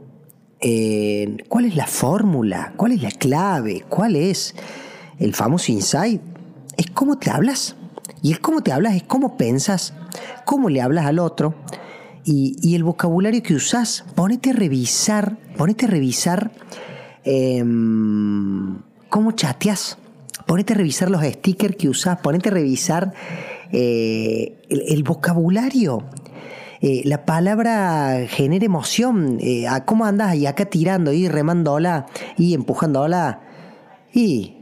Eh, 0.59 1.37
¿Cuál 1.47 1.65
es 1.65 1.75
la 1.75 1.87
fórmula? 1.87 2.73
¿Cuál 2.75 2.91
es 2.91 3.01
la 3.01 3.11
clave? 3.11 3.85
¿Cuál 3.87 4.15
es 4.15 4.55
el 5.19 5.33
famoso 5.33 5.71
insight? 5.71 6.21
Es 6.75 6.87
cómo 6.91 7.17
te 7.17 7.31
hablas. 7.31 7.75
Y 8.21 8.31
el 8.31 8.39
cómo 8.41 8.61
te 8.61 8.71
hablas 8.71 8.95
es 8.95 9.03
cómo 9.03 9.37
pensas, 9.37 9.93
cómo 10.45 10.69
le 10.69 10.81
hablas 10.81 11.05
al 11.05 11.19
otro 11.19 11.55
y, 12.23 12.75
el 12.75 12.83
vocabulario 12.83 13.41
que 13.41 13.55
usás. 13.55 14.05
Ponete 14.15 14.51
a 14.51 14.53
revisar, 14.53 15.37
ponete 15.57 15.85
a 15.85 15.89
revisar 15.89 16.51
Em, 17.23 18.79
cómo 19.09 19.31
chateas. 19.33 19.97
Ponete 20.45 20.73
a 20.73 20.77
revisar 20.77 21.09
los 21.09 21.23
stickers 21.23 21.75
que 21.75 21.87
usas, 21.87 22.19
ponete 22.19 22.49
a 22.49 22.51
revisar 22.51 23.13
eh, 23.71 24.57
el, 24.69 25.03
vocabulario. 25.03 26.03
Eh, 26.81 27.03
la 27.05 27.25
palabra 27.25 28.25
genera 28.27 28.65
emoción. 28.65 29.37
Eh, 29.39 29.65
¿Cómo 29.85 30.05
andas 30.05 30.29
ahí 30.29 30.45
acá 30.45 30.65
tirando 30.65 31.13
y 31.13 31.27
remándola 31.27 32.07
y 32.37 32.53
empujándola? 32.53 33.41
Y 34.13 34.57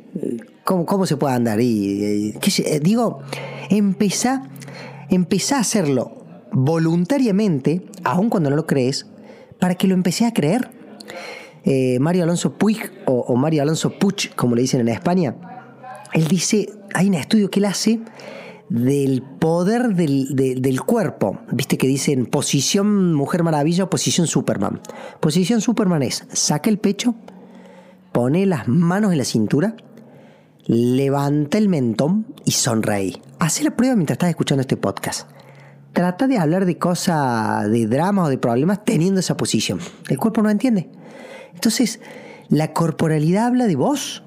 ¿cómo, 0.69 0.85
cómo 0.85 1.07
se 1.07 1.17
puede 1.17 1.33
andar? 1.33 1.59
Y, 1.59 2.35
digo, 2.83 3.21
empezá, 3.71 4.43
empezá 5.09 5.57
a 5.57 5.61
hacerlo 5.61 6.11
voluntariamente, 6.51 7.81
aun 8.03 8.29
cuando 8.29 8.51
no 8.51 8.55
lo 8.55 8.67
crees, 8.67 9.07
para 9.59 9.73
que 9.73 9.87
lo 9.87 9.95
empecé 9.95 10.27
a 10.27 10.31
creer. 10.31 10.69
Eh, 11.63 11.97
Mario 11.99 12.21
Alonso 12.21 12.53
Puig 12.53 12.91
o, 13.05 13.35
Mario 13.35 13.63
Alonso 13.63 13.97
Puig, 13.97 14.35
como 14.35 14.53
le 14.53 14.61
dicen 14.61 14.81
en 14.81 14.89
España, 14.89 15.35
él 16.13 16.27
dice, 16.27 16.69
hay 16.93 17.07
un 17.07 17.15
estudio 17.15 17.49
que 17.49 17.59
él 17.59 17.65
hace 17.65 17.99
del 18.69 19.23
poder 19.23 19.95
del, 19.95 20.81
cuerpo. 20.81 21.39
Viste 21.51 21.79
que 21.79 21.87
dicen 21.87 22.27
posición 22.27 23.15
Mujer 23.15 23.41
Maravilla 23.41 23.85
o 23.85 23.89
posición 23.89 24.27
Superman. 24.27 24.81
Posición 25.19 25.61
Superman 25.61 26.03
es, 26.03 26.25
saca 26.31 26.69
el 26.69 26.77
pecho, 26.77 27.15
pone 28.11 28.45
las 28.45 28.67
manos 28.67 29.11
en 29.11 29.17
la 29.17 29.25
cintura, 29.25 29.75
levanta 30.65 31.57
el 31.57 31.69
mentón 31.69 32.27
y 32.45 32.51
sonreí. 32.51 33.21
Hace 33.39 33.63
la 33.63 33.75
prueba 33.75 33.95
mientras 33.95 34.15
estás 34.15 34.29
escuchando 34.29 34.61
este 34.61 34.77
podcast. 34.77 35.29
Trata 35.93 36.27
de 36.27 36.37
hablar 36.37 36.65
de 36.65 36.77
cosas, 36.77 37.69
de 37.69 37.87
dramas 37.87 38.27
o 38.27 38.29
de 38.29 38.37
problemas 38.37 38.85
teniendo 38.85 39.19
esa 39.19 39.35
posición. 39.35 39.79
El 40.07 40.17
cuerpo 40.17 40.41
no 40.41 40.49
entiende. 40.49 40.89
Entonces, 41.53 41.99
la 42.49 42.73
corporalidad 42.73 43.47
habla 43.47 43.67
de 43.67 43.75
vos. 43.75 44.23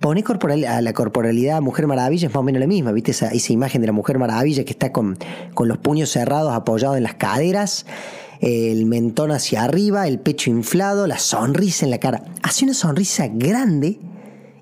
Pone 0.00 0.22
corporal, 0.22 0.64
a 0.64 0.80
la 0.82 0.92
corporalidad 0.92 1.60
Mujer 1.62 1.86
Maravilla, 1.86 2.28
es 2.28 2.34
más 2.34 2.40
o 2.40 2.44
menos 2.44 2.60
la 2.60 2.66
misma, 2.66 2.92
¿viste? 2.92 3.10
Esa, 3.10 3.28
esa 3.28 3.52
imagen 3.52 3.80
de 3.80 3.86
la 3.86 3.92
Mujer 3.92 4.18
Maravilla 4.18 4.64
que 4.64 4.72
está 4.72 4.92
con, 4.92 5.18
con 5.54 5.68
los 5.68 5.78
puños 5.78 6.10
cerrados, 6.10 6.52
apoyados 6.52 6.96
en 6.96 7.02
las 7.02 7.14
caderas, 7.14 7.86
el 8.40 8.84
mentón 8.86 9.32
hacia 9.32 9.64
arriba, 9.64 10.06
el 10.06 10.20
pecho 10.20 10.50
inflado, 10.50 11.06
la 11.06 11.18
sonrisa 11.18 11.86
en 11.86 11.90
la 11.90 11.98
cara. 11.98 12.22
Hace 12.42 12.64
una 12.64 12.74
sonrisa 12.74 13.28
grande 13.28 13.98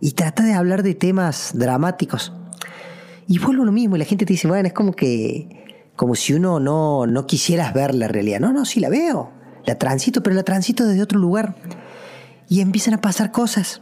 y 0.04 0.12
trata 0.12 0.42
de 0.42 0.52
hablar 0.52 0.82
de 0.82 0.94
temas 0.94 1.52
dramáticos. 1.54 2.34
Y 3.26 3.38
vuelvo 3.38 3.64
lo 3.64 3.72
mismo, 3.72 3.96
y 3.96 3.98
la 3.98 4.04
gente 4.04 4.26
te 4.26 4.34
dice, 4.34 4.46
bueno, 4.46 4.68
es 4.68 4.74
como 4.74 4.92
que, 4.92 5.80
como 5.96 6.14
si 6.14 6.34
uno 6.34 6.60
no, 6.60 7.06
no 7.06 7.26
quisieras 7.26 7.72
ver 7.72 7.94
la 7.94 8.06
realidad. 8.06 8.38
No, 8.38 8.52
no, 8.52 8.66
sí 8.66 8.80
la 8.80 8.90
veo, 8.90 9.32
la 9.64 9.78
transito, 9.78 10.22
pero 10.22 10.36
la 10.36 10.42
transito 10.42 10.84
desde 10.84 11.00
otro 11.00 11.18
lugar. 11.18 11.56
Y 12.50 12.60
empiezan 12.60 12.92
a 12.92 13.00
pasar 13.00 13.32
cosas. 13.32 13.80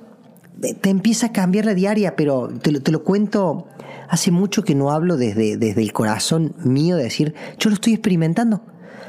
Te 0.81 0.91
empieza 0.91 1.27
a 1.27 1.33
cambiar 1.33 1.65
la 1.65 1.75
diaria, 1.75 2.15
pero 2.15 2.51
te 2.63 2.71
lo, 2.71 2.81
te 2.81 2.93
lo 2.93 3.03
cuento, 3.03 3.67
hace 4.09 4.31
mucho 4.31 4.63
que 4.63 4.77
no 4.77 4.93
hablo 4.93 5.17
desde, 5.17 5.57
desde 5.57 5.83
el 5.83 5.93
corazón 5.93 6.55
mío 6.63 6.95
de 6.95 7.03
decir, 7.03 7.35
yo 7.59 7.69
lo 7.69 7.75
estoy 7.75 7.95
experimentando. 7.95 8.63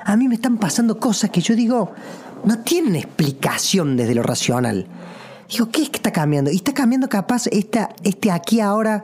A 0.03 0.17
mí 0.17 0.27
me 0.27 0.33
están 0.33 0.57
pasando 0.57 0.99
cosas 0.99 1.29
que 1.29 1.41
yo 1.41 1.55
digo, 1.55 1.91
no 2.43 2.63
tienen 2.63 2.95
explicación 2.95 3.97
desde 3.97 4.15
lo 4.15 4.23
racional. 4.23 4.87
Digo, 5.49 5.69
¿qué 5.69 5.83
está 5.83 6.11
cambiando? 6.11 6.51
Y 6.51 6.55
está 6.55 6.73
cambiando 6.73 7.09
capaz 7.09 7.47
esta, 7.47 7.89
este 8.03 8.31
aquí 8.31 8.59
ahora 8.59 9.03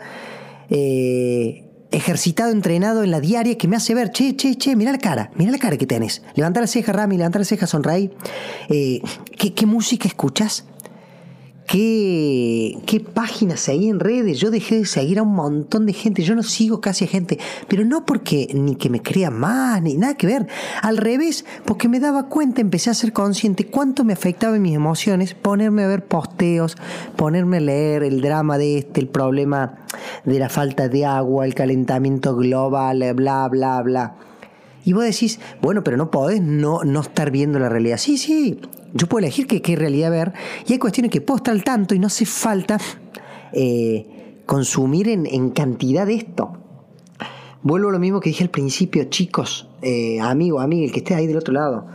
eh, 0.70 1.66
ejercitado, 1.92 2.52
entrenado 2.52 3.04
en 3.04 3.12
la 3.12 3.20
diaria 3.20 3.58
que 3.58 3.68
me 3.68 3.76
hace 3.76 3.94
ver, 3.94 4.12
che, 4.12 4.36
che, 4.36 4.56
che, 4.56 4.76
mira 4.76 4.92
la 4.92 4.98
cara, 4.98 5.32
mira 5.36 5.52
la 5.52 5.58
cara 5.58 5.78
que 5.78 5.86
tenés. 5.86 6.22
Levanta 6.36 6.62
la 6.62 6.68
ceja, 6.68 6.92
Rami, 6.92 7.18
levanta 7.18 7.40
la 7.40 7.46
ceja, 7.46 7.68
sonreí. 7.68 8.12
Eh, 8.70 9.02
¿qué, 9.38 9.54
¿Qué 9.54 9.66
música 9.66 10.08
escuchas? 10.08 10.66
¿Qué, 11.72 12.80
qué 12.88 13.00
páginas 13.00 13.60
seguí 13.60 13.90
en 13.90 14.00
redes. 14.00 14.40
Yo 14.40 14.50
dejé 14.50 14.80
de 14.80 14.86
seguir 14.88 15.20
a 15.20 15.22
un 15.22 15.36
montón 15.36 15.86
de 15.86 15.94
gente. 15.94 16.24
Yo 16.24 16.34
no 16.34 16.42
sigo 16.42 16.82
casi 16.82 17.06
a 17.06 17.08
gente. 17.08 17.38
Pero 17.68 17.86
no 17.86 18.08
porque 18.08 18.48
ni 18.56 18.76
que 18.76 18.90
me 18.90 19.04
crea 19.04 19.30
más, 19.30 19.80
ni 19.80 19.94
nada 19.94 20.16
que 20.16 20.26
ver. 20.26 20.48
Al 20.82 20.98
revés, 20.98 21.46
porque 21.66 21.88
me 21.88 22.00
daba 22.00 22.24
cuenta, 22.28 22.62
empecé 22.62 22.90
a 22.90 22.96
ser 22.96 23.14
consciente 23.14 23.68
cuánto 23.68 24.04
me 24.04 24.14
afectaba 24.14 24.58
mis 24.58 24.76
emociones 24.76 25.36
ponerme 25.36 25.84
a 25.84 25.88
ver 25.88 26.04
posteos, 26.06 26.76
ponerme 27.16 27.58
a 27.58 27.62
leer 27.62 28.02
el 28.02 28.22
drama 28.22 28.58
de 28.58 28.80
este, 28.80 29.02
el 29.02 29.08
problema 29.08 29.78
de 30.26 30.40
la 30.40 30.50
falta 30.50 30.88
de 30.88 31.06
agua, 31.06 31.46
el 31.46 31.54
calentamiento 31.54 32.36
global, 32.36 33.14
bla, 33.14 33.48
bla, 33.48 33.82
bla. 33.84 34.16
Y 34.86 34.94
vos 34.94 35.04
decís, 35.04 35.40
bueno, 35.62 35.84
pero 35.84 35.98
no 35.98 36.10
podés 36.10 36.42
no, 36.42 36.84
no 36.84 37.02
estar 37.02 37.32
viendo 37.32 37.60
la 37.60 37.70
realidad. 37.70 37.98
Sí, 37.98 38.18
sí, 38.18 38.60
yo 38.94 39.08
puedo 39.08 39.20
elegir 39.20 39.48
qué, 39.48 39.62
qué 39.62 39.76
realidad 39.76 40.12
ver. 40.12 40.34
Y 40.68 40.74
hay 40.74 40.80
cuestiones 40.80 41.12
que 41.12 41.22
puedo 41.22 41.38
estar 41.38 41.54
al 41.54 41.64
tanto 41.64 41.96
y 41.96 42.00
no 42.00 42.08
hace 42.08 42.26
falta 42.26 42.80
eh, 43.52 44.42
consumir 44.46 45.10
en, 45.10 45.26
en, 45.26 45.52
cantidad 45.52 46.06
de 46.06 46.16
esto. 46.16 46.54
Vuelvo 47.62 47.90
a 47.90 47.92
lo 47.92 48.00
mismo 48.00 48.20
que 48.20 48.30
dije 48.30 48.44
al 48.44 48.50
principio, 48.50 49.04
chicos, 49.06 49.68
eh, 49.82 50.20
amigo, 50.22 50.60
amigo, 50.60 50.86
el 50.86 50.92
que 50.92 51.00
esté 51.00 51.16
ahí 51.16 51.28
del 51.28 51.38
otro 51.38 51.54
lado. 51.54 51.86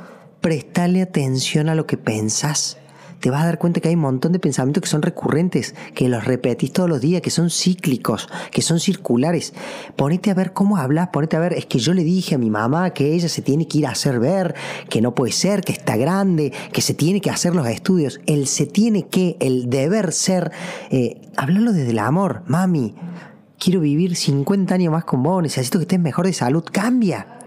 Prestale 0.40 1.00
atención 1.00 1.70
a 1.70 1.74
lo 1.74 1.86
que 1.86 1.96
pensás 1.96 2.78
te 3.24 3.30
vas 3.30 3.44
a 3.44 3.46
dar 3.46 3.58
cuenta 3.58 3.80
que 3.80 3.88
hay 3.88 3.94
un 3.94 4.02
montón 4.02 4.32
de 4.32 4.38
pensamientos 4.38 4.82
que 4.82 4.88
son 4.90 5.00
recurrentes, 5.00 5.74
que 5.94 6.10
los 6.10 6.26
repetís 6.26 6.74
todos 6.74 6.90
los 6.90 7.00
días, 7.00 7.22
que 7.22 7.30
son 7.30 7.48
cíclicos, 7.48 8.28
que 8.50 8.60
son 8.60 8.80
circulares. 8.80 9.54
Ponete 9.96 10.30
a 10.30 10.34
ver 10.34 10.52
cómo 10.52 10.76
hablas, 10.76 11.08
ponete 11.08 11.36
a 11.36 11.40
ver, 11.40 11.54
es 11.54 11.64
que 11.64 11.78
yo 11.78 11.94
le 11.94 12.04
dije 12.04 12.34
a 12.34 12.38
mi 12.38 12.50
mamá 12.50 12.90
que 12.90 13.14
ella 13.14 13.30
se 13.30 13.40
tiene 13.40 13.66
que 13.66 13.78
ir 13.78 13.86
a 13.86 13.92
hacer 13.92 14.20
ver, 14.20 14.54
que 14.90 15.00
no 15.00 15.14
puede 15.14 15.32
ser, 15.32 15.62
que 15.62 15.72
está 15.72 15.96
grande, 15.96 16.52
que 16.70 16.82
se 16.82 16.92
tiene 16.92 17.22
que 17.22 17.30
hacer 17.30 17.54
los 17.54 17.66
estudios. 17.66 18.20
El 18.26 18.46
se 18.46 18.66
tiene 18.66 19.06
que, 19.06 19.38
el 19.40 19.70
deber 19.70 20.12
ser, 20.12 20.52
eh, 20.90 21.22
hablarlo 21.34 21.72
desde 21.72 21.92
el 21.92 22.00
amor, 22.00 22.42
mami. 22.46 22.94
Quiero 23.58 23.80
vivir 23.80 24.16
50 24.16 24.74
años 24.74 24.92
más 24.92 25.04
con 25.06 25.22
vos, 25.22 25.42
necesito 25.42 25.78
que 25.78 25.84
estés 25.84 25.98
mejor 25.98 26.26
de 26.26 26.34
salud. 26.34 26.62
Cambia, 26.70 27.38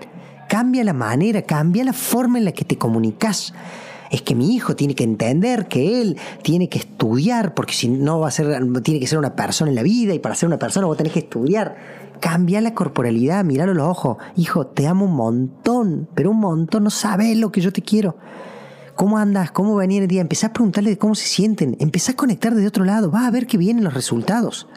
cambia 0.50 0.84
la 0.84 0.94
manera, 0.94 1.44
cambia 1.44 1.84
la 1.84 1.94
forma 1.94 2.40
en 2.40 2.46
la 2.46 2.52
que 2.52 2.66
te 2.66 2.80
comunicas 2.80 3.54
es 4.12 4.22
que 4.22 4.36
mi 4.36 4.56
hijo 4.56 4.76
tiene 4.76 4.96
que 4.96 5.04
entender 5.04 5.68
que 5.68 6.02
él 6.02 6.18
tiene 6.42 6.70
que 6.70 6.80
estudiar, 6.80 7.54
porque 7.54 7.74
si 7.74 7.90
no 7.90 8.20
va 8.20 8.30
a 8.30 8.32
ser, 8.32 8.48
tiene 8.82 9.00
que 9.00 9.08
ser 9.08 9.20
una 9.20 9.36
persona 9.36 9.70
en 9.70 9.76
la 9.76 9.84
vida 9.84 10.14
y 10.14 10.20
para 10.20 10.36
ser 10.36 10.48
una 10.48 10.60
persona 10.60 10.88
vos 10.88 10.98
tenés 10.98 11.14
que 11.14 11.20
estudiar. 11.20 11.76
Cambia 12.20 12.62
la 12.62 12.74
corporalidad, 12.74 13.44
miralo 13.44 13.74
los 13.74 13.88
ojos. 13.88 14.18
Hijo, 14.36 14.68
te 14.68 14.88
amo 14.88 15.06
un 15.06 15.16
montón, 15.16 16.08
pero 16.16 16.32
un 16.32 16.40
montón, 16.40 16.84
no 16.84 16.90
sabes 16.90 17.38
lo 17.38 17.52
que 17.52 17.62
yo 17.62 17.72
te 17.72 17.82
quiero. 17.82 18.18
¿Cómo 18.96 19.20
andas? 19.20 19.52
¿Cómo 19.52 19.76
venía 19.76 20.02
el 20.02 20.08
día? 20.08 20.22
Empezá 20.22 20.48
a 20.48 20.54
preguntarle 20.54 20.98
cómo 20.98 21.14
se 21.14 21.28
sienten. 21.28 21.78
Empezá 21.80 22.14
a 22.14 22.16
conectar 22.16 22.56
de 22.56 22.66
otro 22.66 22.84
lado. 22.84 23.12
Vas 23.12 23.28
a 23.28 23.32
ver 23.32 23.46
que 23.46 23.58
vienen 23.58 23.84
los 23.84 23.94
resultados. 23.94 24.68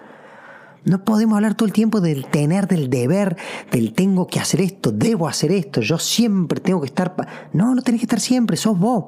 No 0.84 1.04
podemos 1.04 1.37
hablar 1.37 1.54
todo 1.54 1.66
el 1.66 1.72
tiempo 1.72 2.00
del 2.00 2.26
tener, 2.26 2.66
del 2.66 2.88
deber, 2.88 3.37
del 3.70 3.92
tengo 3.92 4.26
que 4.26 4.40
hacer 4.40 4.60
esto, 4.62 4.92
debo 4.92 5.28
hacer 5.28 5.52
esto, 5.52 5.80
yo 5.80 5.99
siempre 5.99 6.60
tengo 6.60 6.80
que 6.80 6.87
estar... 6.87 7.14
No, 7.52 7.75
no 7.75 7.82
tenés 7.82 8.00
que 8.00 8.06
estar 8.06 8.20
siempre, 8.20 8.56
sos 8.56 8.78
vos. 8.78 9.06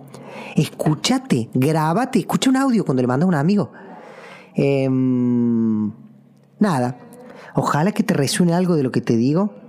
Escúchate, 0.55 1.49
grábate, 1.55 2.19
escucha 2.19 2.51
un 2.51 2.57
audio 2.57 2.85
cuando 2.85 3.03
le 3.03 3.07
mandas 3.07 3.27
a 3.27 3.29
un 3.29 3.35
amigo. 3.35 3.73
Eh, 4.55 4.89
nada, 6.59 6.99
ojalá 7.55 7.93
que 7.93 8.03
te 8.03 8.13
resuene 8.13 8.53
algo 8.53 8.77
de 8.77 8.83
lo 8.83 8.93
que 8.93 9.01
te 9.01 9.17
digo. 9.17 9.62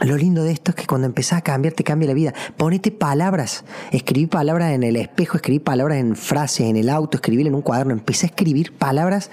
Lo 0.00 0.16
lindo 0.16 0.42
de 0.42 0.50
esto 0.50 0.72
es 0.72 0.74
que 0.74 0.86
cuando 0.86 1.06
empezás 1.06 1.38
a 1.38 1.42
cambiar 1.42 1.72
te 1.72 1.84
cambia 1.84 2.08
la 2.08 2.14
vida. 2.14 2.34
Ponete 2.56 2.90
palabras. 2.90 3.64
Escribí 3.92 4.26
palabras 4.26 4.72
en 4.72 4.82
el 4.82 4.96
espejo, 4.96 5.36
escribí 5.36 5.60
palabras 5.60 5.98
en 5.98 6.16
frases, 6.16 6.66
en 6.66 6.76
el 6.76 6.90
auto, 6.90 7.16
escribir 7.16 7.46
en 7.46 7.54
un 7.54 7.62
cuaderno. 7.62 7.92
Empecé 7.92 8.26
a 8.26 8.30
escribir 8.30 8.72
palabras 8.72 9.30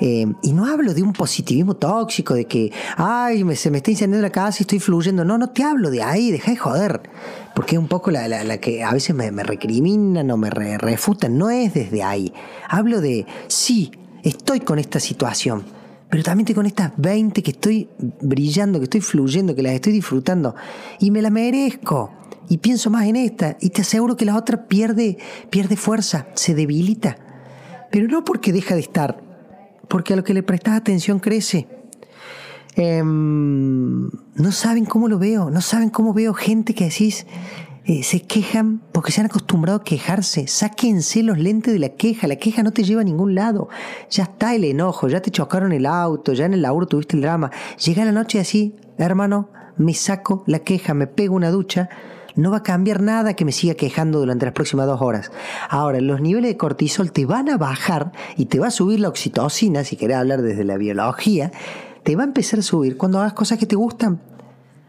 eh, 0.00 0.26
y 0.42 0.52
no 0.52 0.64
hablo 0.66 0.94
de 0.94 1.02
un 1.02 1.12
positivismo 1.12 1.74
tóxico, 1.74 2.34
de 2.34 2.44
que, 2.44 2.72
ay, 2.96 3.42
me, 3.42 3.56
se 3.56 3.70
me 3.70 3.78
está 3.78 3.90
incendiando 3.90 4.22
la 4.26 4.32
casa 4.32 4.58
y 4.60 4.62
estoy 4.62 4.78
fluyendo. 4.78 5.24
No, 5.24 5.38
no 5.38 5.50
te 5.50 5.64
hablo 5.64 5.90
de 5.90 6.02
ahí, 6.04 6.30
deja 6.30 6.52
de 6.52 6.56
joder. 6.56 7.00
Porque 7.56 7.74
es 7.74 7.80
un 7.80 7.88
poco 7.88 8.12
la, 8.12 8.28
la, 8.28 8.44
la 8.44 8.58
que 8.58 8.84
a 8.84 8.92
veces 8.92 9.14
me, 9.14 9.32
me 9.32 9.42
recriminan 9.42 10.30
o 10.30 10.36
me 10.36 10.50
re, 10.50 10.78
refutan. 10.78 11.36
No 11.36 11.50
es 11.50 11.74
desde 11.74 12.04
ahí. 12.04 12.32
Hablo 12.68 13.00
de, 13.00 13.26
sí, 13.48 13.90
estoy 14.22 14.60
con 14.60 14.78
esta 14.78 15.00
situación 15.00 15.75
pero 16.08 16.22
también 16.22 16.54
con 16.54 16.66
estas 16.66 16.92
20 16.96 17.42
que 17.42 17.50
estoy 17.50 17.88
brillando, 18.20 18.78
que 18.78 18.84
estoy 18.84 19.00
fluyendo, 19.00 19.54
que 19.54 19.62
las 19.62 19.72
estoy 19.72 19.92
disfrutando. 19.92 20.54
Y 21.00 21.10
me 21.10 21.20
la 21.20 21.30
merezco. 21.30 22.12
Y 22.48 22.58
pienso 22.58 22.90
más 22.90 23.06
en 23.06 23.16
esta. 23.16 23.56
Y 23.60 23.70
te 23.70 23.82
aseguro 23.82 24.16
que 24.16 24.24
la 24.24 24.36
otra 24.36 24.68
pierde, 24.68 25.18
pierde 25.50 25.76
fuerza, 25.76 26.28
se 26.34 26.54
debilita. 26.54 27.18
Pero 27.90 28.06
no 28.06 28.24
porque 28.24 28.52
deja 28.52 28.74
de 28.74 28.82
estar, 28.82 29.20
porque 29.88 30.12
a 30.12 30.16
lo 30.16 30.22
que 30.22 30.34
le 30.34 30.44
prestas 30.44 30.74
atención 30.74 31.18
crece. 31.18 31.66
Eh, 32.76 33.02
no 33.02 34.52
saben 34.52 34.84
cómo 34.84 35.08
lo 35.08 35.18
veo, 35.18 35.50
no 35.50 35.60
saben 35.60 35.88
cómo 35.88 36.12
veo 36.12 36.34
gente 36.34 36.74
que 36.74 36.84
decís, 36.84 37.26
eh, 37.88 38.02
se 38.02 38.20
quejan 38.22 38.82
porque 38.90 39.12
se 39.12 39.20
han 39.20 39.26
acostumbrado 39.26 39.78
a 39.78 39.84
quejarse. 39.84 40.48
Sáquense 40.48 41.22
los 41.22 41.38
lentes 41.38 41.72
de 41.72 41.78
la 41.78 41.90
queja. 41.90 42.26
La 42.26 42.34
queja 42.34 42.64
no 42.64 42.72
te 42.72 42.82
lleva 42.82 43.02
a 43.02 43.04
ningún 43.04 43.36
lado. 43.36 43.68
Ya 44.10 44.24
está 44.24 44.56
el 44.56 44.64
enojo, 44.64 45.06
ya 45.06 45.22
te 45.22 45.30
chocaron 45.30 45.72
el 45.72 45.86
auto, 45.86 46.32
ya 46.32 46.46
en 46.46 46.54
el 46.54 46.62
laburo 46.62 46.86
tuviste 46.86 47.14
el 47.14 47.22
drama. 47.22 47.52
Llega 47.84 48.04
la 48.04 48.10
noche 48.10 48.40
así, 48.40 48.74
hermano, 48.98 49.50
me 49.76 49.94
saco 49.94 50.42
la 50.48 50.58
queja, 50.58 50.94
me 50.94 51.06
pego 51.06 51.36
una 51.36 51.52
ducha. 51.52 51.88
No 52.34 52.50
va 52.50 52.58
a 52.58 52.62
cambiar 52.64 53.00
nada 53.00 53.34
que 53.34 53.44
me 53.44 53.52
siga 53.52 53.74
quejando 53.74 54.18
durante 54.18 54.46
las 54.46 54.52
próximas 54.52 54.86
dos 54.88 55.00
horas. 55.00 55.30
Ahora, 55.70 56.00
los 56.00 56.20
niveles 56.20 56.50
de 56.50 56.56
cortisol 56.56 57.12
te 57.12 57.24
van 57.24 57.48
a 57.48 57.56
bajar 57.56 58.10
y 58.36 58.46
te 58.46 58.58
va 58.58 58.66
a 58.66 58.72
subir 58.72 58.98
la 58.98 59.08
oxitocina, 59.08 59.84
si 59.84 59.96
querés 59.96 60.16
hablar 60.16 60.42
desde 60.42 60.64
la 60.64 60.76
biología, 60.76 61.52
te 62.02 62.16
va 62.16 62.24
a 62.24 62.26
empezar 62.26 62.58
a 62.58 62.62
subir 62.62 62.96
cuando 62.96 63.20
hagas 63.20 63.32
cosas 63.32 63.58
que 63.58 63.66
te 63.66 63.76
gustan 63.76 64.20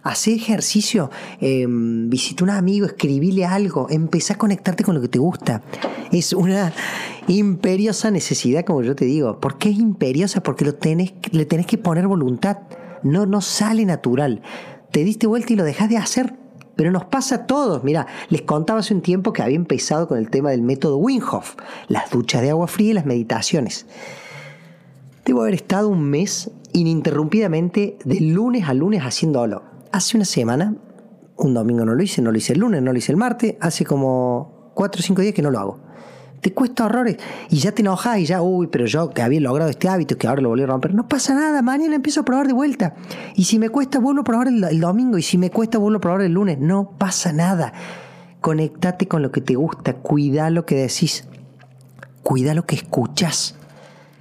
Hacé 0.08 0.36
ejercicio, 0.36 1.12
eh, 1.42 1.66
visita 1.68 2.42
un 2.46 2.50
amigo, 2.50 2.86
escribile 2.86 3.44
algo, 3.44 3.88
empezá 3.90 4.36
a 4.36 4.38
conectarte 4.38 4.86
con 4.86 4.96
lo 4.96 5.02
que 5.02 5.10
te 5.10 5.20
gusta. 5.20 5.62
Es 6.14 6.32
una 6.32 6.72
imperiosa 7.28 8.10
necesidad, 8.10 8.64
como 8.64 8.84
yo 8.84 8.96
te 8.96 9.04
digo. 9.04 9.42
¿Por 9.42 9.58
qué 9.58 9.70
es 9.70 9.78
imperiosa? 9.78 10.42
Porque 10.42 10.64
lo 10.64 10.76
tenés, 10.76 11.12
le 11.32 11.46
tenés 11.46 11.66
que 11.66 11.78
poner 11.78 12.08
voluntad. 12.08 12.60
No, 13.04 13.26
no 13.26 13.42
sale 13.42 13.84
natural. 13.84 14.42
Te 14.92 15.04
diste 15.04 15.28
vuelta 15.28 15.52
y 15.52 15.58
lo 15.58 15.66
dejas 15.66 15.90
de 15.90 15.98
hacer. 15.98 16.36
Pero 16.78 16.90
nos 16.90 17.04
pasa 17.04 17.36
a 17.36 17.46
todos. 17.46 17.84
Mira, 17.84 18.08
les 18.30 18.44
contaba 18.44 18.80
hace 18.80 18.94
un 18.94 19.02
tiempo 19.02 19.34
que 19.34 19.42
había 19.42 19.58
empezado 19.58 20.08
con 20.08 20.18
el 20.20 20.30
tema 20.30 20.52
del 20.52 20.62
método 20.62 20.96
Wim 20.96 21.22
Hof, 21.22 21.56
las 21.90 22.10
duchas 22.12 22.42
de 22.44 22.52
agua 22.52 22.68
fría 22.68 22.92
y 22.92 22.94
las 22.94 23.06
meditaciones. 23.06 23.88
Debo 25.26 25.42
haber 25.42 25.56
estado 25.56 25.90
un 25.90 26.02
mes 26.04 26.50
ininterrumpidamente 26.72 27.98
de 28.06 28.22
lunes 28.22 28.70
a 28.70 28.74
lunes 28.74 29.02
haciéndolo 29.02 29.76
hace 29.98 30.16
una 30.16 30.25
semana, 30.25 30.75
un 31.38 31.54
domingo 31.54 31.84
no 31.84 31.96
lo 31.96 32.04
hice, 32.04 32.22
no 32.22 32.32
lo 32.32 32.38
hice 32.38 32.54
el 32.54 32.60
lunes, 32.60 32.82
no 32.82 32.92
lo 32.92 32.98
hice 32.98 33.12
el 33.12 33.18
martes, 33.18 33.56
hace 33.60 33.84
como 33.84 34.72
cuatro 34.74 35.00
o 35.00 35.04
cinco 35.04 35.22
días 35.22 35.34
que 35.34 35.42
no 35.42 35.51
lo 35.51 35.60
hago. 35.60 35.80
Te 36.39 36.54
cuesta 36.54 36.86
horrores 36.86 37.18
y 37.50 37.58
ya 37.58 37.72
te 37.72 37.82
enojas 37.82 38.20
y 38.20 38.25
ya, 38.25 38.44
uy, 38.44 38.68
pero 38.68 38.86
yo 38.86 39.10
que 39.10 39.24
había 39.24 39.42
logrado 39.42 39.72
este 39.72 39.89
hábito 39.89 40.18
que 40.18 40.27
ahora 40.27 40.42
lo 40.42 40.50
volví 40.50 40.63
a 40.63 40.68
romper. 40.68 40.94
No 40.94 41.08
pasa 41.08 41.34
nada, 41.34 41.63
mañana 41.63 41.96
empiezo 41.96 42.22
a 42.22 42.25
probar 42.25 42.46
de 42.46 42.54
vuelta. 42.54 42.94
Y 43.36 43.46
si 43.46 43.58
me 43.58 43.70
cuesta, 43.70 44.00
vuelvo 44.00 44.22
a 44.22 44.24
probar 44.24 44.48
el, 44.48 44.80
domingo. 44.80 45.18
Y 45.18 45.24
si 45.24 45.39
me 45.39 45.50
cuesta, 45.50 45.80
vuelvo 45.80 45.98
a 45.98 46.01
probar 46.01 46.22
el 46.22 46.34
lunes. 46.34 46.60
No 46.60 46.92
pasa 46.98 47.34
nada. 47.34 47.74
Conectate 48.39 49.08
con 49.08 49.24
lo 49.24 49.32
que 49.32 49.42
te 49.42 49.56
gusta, 49.56 49.94
cuida 49.96 50.51
lo 50.51 50.63
que 50.63 50.75
decís, 50.75 51.27
cuida 52.22 52.54
lo 52.54 52.68
que 52.68 52.75
escuchas. 52.75 53.57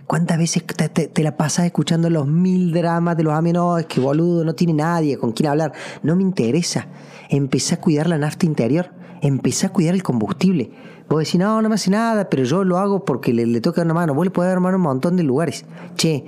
¿Cuántas 0.07 0.39
veces 0.39 0.65
te, 0.65 1.23
la 1.23 1.37
pasas 1.37 1.67
escuchando 1.67 2.09
los 2.09 2.29
mil 2.29 2.73
dramas 2.73 3.17
de 3.17 3.25
los 3.25 3.35
amigos? 3.35 3.55
No, 3.55 3.79
es 3.79 3.87
que 3.87 4.01
boludo, 4.01 4.45
no 4.45 4.55
tiene 4.55 4.73
nadie 4.73 5.19
con 5.19 5.33
quien 5.33 5.49
hablar. 5.49 5.73
No 6.03 6.15
me 6.15 6.23
interesa. 6.23 6.87
Empecé 7.29 7.75
a 7.75 7.81
cuidar 7.81 8.07
la 8.07 8.17
nafta 8.17 8.47
interior. 8.47 8.91
empecé 9.21 9.67
a 9.67 9.71
cuidar 9.71 9.95
el 9.95 10.05
combustible. 10.05 10.71
Vos 11.09 11.25
decís, 11.25 11.41
no, 11.41 11.61
no 11.61 11.69
me 11.69 11.75
hace 11.75 11.91
nada, 11.91 12.29
pero 12.29 12.45
yo 12.45 12.63
lo 12.63 12.79
hago 12.79 13.05
porque 13.05 13.33
le, 13.33 13.47
le 13.47 13.61
toca 13.61 13.83
una 13.83 13.95
mano. 13.95 14.15
Vos 14.15 14.25
le 14.25 14.31
podés 14.31 14.51
dar 14.51 14.61
mano 14.61 14.77
en 14.77 14.81
un 14.81 14.83
montón 14.83 15.17
de 15.17 15.25
lugares. 15.25 15.65
Che, 15.97 16.25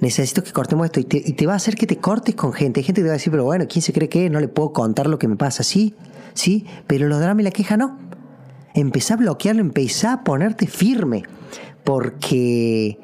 necesito 0.00 0.42
que 0.42 0.52
cortemos 0.52 0.84
esto. 0.84 1.00
Y 1.00 1.04
te, 1.04 1.46
va 1.46 1.54
a 1.54 1.56
hacer 1.56 1.76
que 1.76 1.86
te 1.86 1.96
cortes 1.96 2.34
con 2.34 2.52
gente. 2.52 2.80
Hay 2.80 2.84
gente 2.84 3.00
que 3.00 3.04
te 3.04 3.08
va 3.08 3.14
a 3.14 3.18
decir, 3.18 3.30
pero 3.30 3.44
bueno, 3.44 3.66
¿quién 3.68 3.82
se 3.82 3.92
cree 3.92 4.08
que 4.08 4.28
No 4.28 4.40
le 4.40 4.48
puedo 4.48 4.72
contar 4.72 5.06
lo 5.06 5.18
que 5.18 5.28
me 5.28 5.36
pasa. 5.36 5.62
Sí, 5.62 5.94
sí, 6.34 6.66
pero 6.86 7.08
los 7.08 7.20
dramas 7.20 7.40
y 7.40 7.44
la 7.44 7.50
queja 7.50 7.78
no. 7.78 7.98
Empezá 8.74 9.14
a 9.14 9.16
bloquearlo, 9.16 9.62
empezá 9.62 10.12
a 10.12 10.24
ponerte 10.24 10.66
firme. 10.66 11.22
Porque 11.84 12.98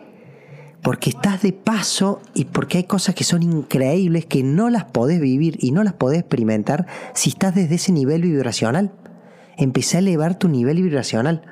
porque 0.83 1.11
estás 1.11 1.43
de 1.43 1.53
paso 1.53 2.21
y 2.35 2.47
porque 2.47 2.79
hay 2.79 2.85
cosas 2.85 3.15
que 3.15 3.25
son 3.25 3.43
increíbles 3.43 4.25
que 4.25 4.43
no 4.43 4.71
las 4.71 4.85
podés 4.85 5.21
vivir 5.21 5.57
y 5.61 5.73
no 5.73 5.85
las 5.85 5.93
podés 5.93 6.21
experimentar 6.21 6.87
si 7.15 7.31
estás 7.31 7.55
desde 7.55 7.75
ese 7.75 7.93
nivel 7.93 8.23
vibracional. 8.23 8.93
Empecé 9.57 9.99
a 9.99 10.01
elevar 10.01 10.39
tu 10.39 10.49
nivel 10.49 10.83
vibracional. 10.83 11.43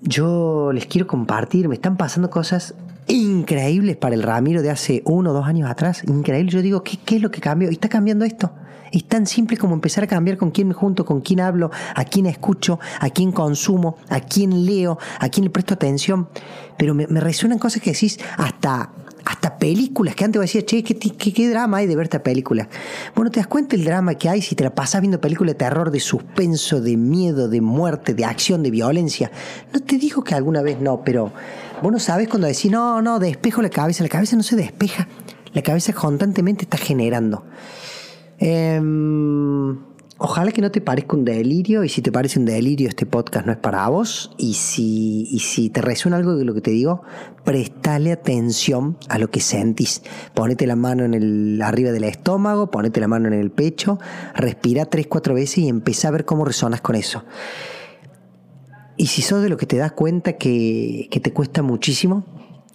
Yo 0.00 0.72
les 0.72 0.86
quiero 0.86 1.06
compartir, 1.06 1.68
me 1.68 1.74
están 1.74 1.96
pasando 1.96 2.30
cosas 2.30 2.74
increíbles 3.06 3.96
para 3.96 4.14
el 4.14 4.22
Ramiro 4.22 4.62
de 4.62 4.70
hace 4.70 5.02
uno 5.04 5.30
o 5.30 5.32
dos 5.32 5.46
años 5.46 5.70
atrás. 5.70 6.02
Increíble. 6.06 6.50
Yo 6.50 6.62
digo, 6.62 6.82
¿qué, 6.82 6.98
qué 7.04 7.16
es 7.16 7.22
lo 7.22 7.30
que 7.30 7.40
cambió? 7.40 7.70
Y 7.70 7.74
está 7.74 7.88
cambiando 7.88 8.24
esto. 8.24 8.52
Es 8.92 9.08
tan 9.08 9.26
simple 9.26 9.56
como 9.56 9.74
empezar 9.74 10.04
a 10.04 10.06
cambiar 10.06 10.36
con 10.36 10.50
quién 10.50 10.68
me 10.68 10.74
junto, 10.74 11.06
con 11.06 11.22
quién 11.22 11.40
hablo, 11.40 11.70
a 11.94 12.04
quién 12.04 12.26
escucho, 12.26 12.78
a 13.00 13.08
quién 13.08 13.32
consumo, 13.32 13.96
a 14.10 14.20
quién 14.20 14.66
leo, 14.66 14.98
a 15.18 15.30
quién 15.30 15.44
le 15.44 15.50
presto 15.50 15.72
atención. 15.72 16.28
Pero 16.76 16.94
me, 16.94 17.06
resuenan 17.06 17.58
cosas 17.58 17.80
que 17.80 17.92
decís 17.92 18.20
hasta, 18.36 18.90
hasta 19.24 19.56
películas 19.56 20.14
que 20.14 20.24
antes 20.24 20.42
decía, 20.42 20.66
che, 20.66 20.84
¿qué, 20.84 20.94
¿qué, 20.94 21.48
drama 21.48 21.78
hay 21.78 21.86
de 21.86 21.96
ver 21.96 22.04
esta 22.04 22.22
película? 22.22 22.68
Bueno, 23.14 23.30
te 23.30 23.40
das 23.40 23.46
cuenta 23.46 23.76
el 23.76 23.84
drama 23.84 24.14
que 24.16 24.28
hay 24.28 24.42
si 24.42 24.54
te 24.54 24.64
la 24.64 24.74
pasas 24.74 25.00
viendo 25.00 25.22
películas 25.22 25.54
de 25.54 25.58
terror, 25.58 25.90
de 25.90 26.00
suspenso, 26.00 26.82
de 26.82 26.98
miedo, 26.98 27.48
de 27.48 27.62
muerte, 27.62 28.12
de 28.12 28.26
acción, 28.26 28.62
de 28.62 28.70
violencia. 28.70 29.30
No 29.72 29.80
te 29.80 29.96
digo 29.96 30.22
que 30.22 30.34
alguna 30.34 30.60
vez 30.60 30.78
no, 30.80 31.02
pero 31.02 31.32
vos 31.82 31.92
no 31.92 31.98
sabes 31.98 32.28
cuando 32.28 32.46
decís, 32.46 32.70
no, 32.70 33.02
no, 33.02 33.18
despejo 33.18 33.60
la 33.60 33.70
cabeza. 33.70 34.02
La 34.02 34.08
cabeza 34.08 34.36
no 34.36 34.42
se 34.42 34.56
despeja. 34.56 35.08
La 35.52 35.62
cabeza 35.62 35.92
constantemente 35.92 36.64
está 36.64 36.78
generando. 36.78 37.44
Em, 38.38 39.78
ojalá 40.16 40.50
que 40.52 40.62
no 40.62 40.70
te 40.70 40.80
parezca 40.80 41.16
un 41.16 41.24
delirio 41.24 41.84
y 41.84 41.88
si 41.88 42.00
te 42.00 42.10
parece 42.10 42.38
un 42.38 42.44
delirio 42.44 42.88
este 42.88 43.06
podcast 43.06 43.46
no 43.46 43.52
es 43.52 43.58
para 43.58 43.86
vos 43.88 44.32
y 44.38 44.54
si, 44.54 45.28
y 45.30 45.40
si 45.40 45.68
te 45.70 45.80
resuena 45.80 46.16
algo 46.16 46.34
de 46.34 46.44
lo 46.44 46.54
que 46.54 46.60
te 46.60 46.70
digo, 46.70 47.02
prestale 47.44 48.12
atención 48.12 48.96
a 49.08 49.18
lo 49.18 49.30
que 49.30 49.40
sentís. 49.40 50.02
Ponete 50.34 50.66
la 50.66 50.76
mano 50.76 51.04
en 51.04 51.14
el, 51.14 51.60
arriba 51.62 51.92
del 51.92 52.04
estómago, 52.04 52.70
ponete 52.70 53.00
la 53.00 53.08
mano 53.08 53.28
en 53.28 53.34
el 53.34 53.50
pecho, 53.50 53.98
respira 54.34 54.86
tres, 54.86 55.06
cuatro 55.06 55.34
veces 55.34 55.58
y 55.58 55.68
empezá 55.68 56.08
a 56.08 56.12
ver 56.12 56.24
cómo 56.24 56.44
resonas 56.44 56.80
con 56.80 56.96
eso. 56.96 57.24
Y 59.02 59.08
si 59.08 59.20
sos 59.20 59.42
de 59.42 59.48
lo 59.48 59.56
que 59.56 59.66
te 59.66 59.76
das 59.76 59.90
cuenta 59.90 60.34
que, 60.34 61.08
que 61.10 61.18
te 61.18 61.32
cuesta 61.32 61.60
muchísimo, 61.60 62.24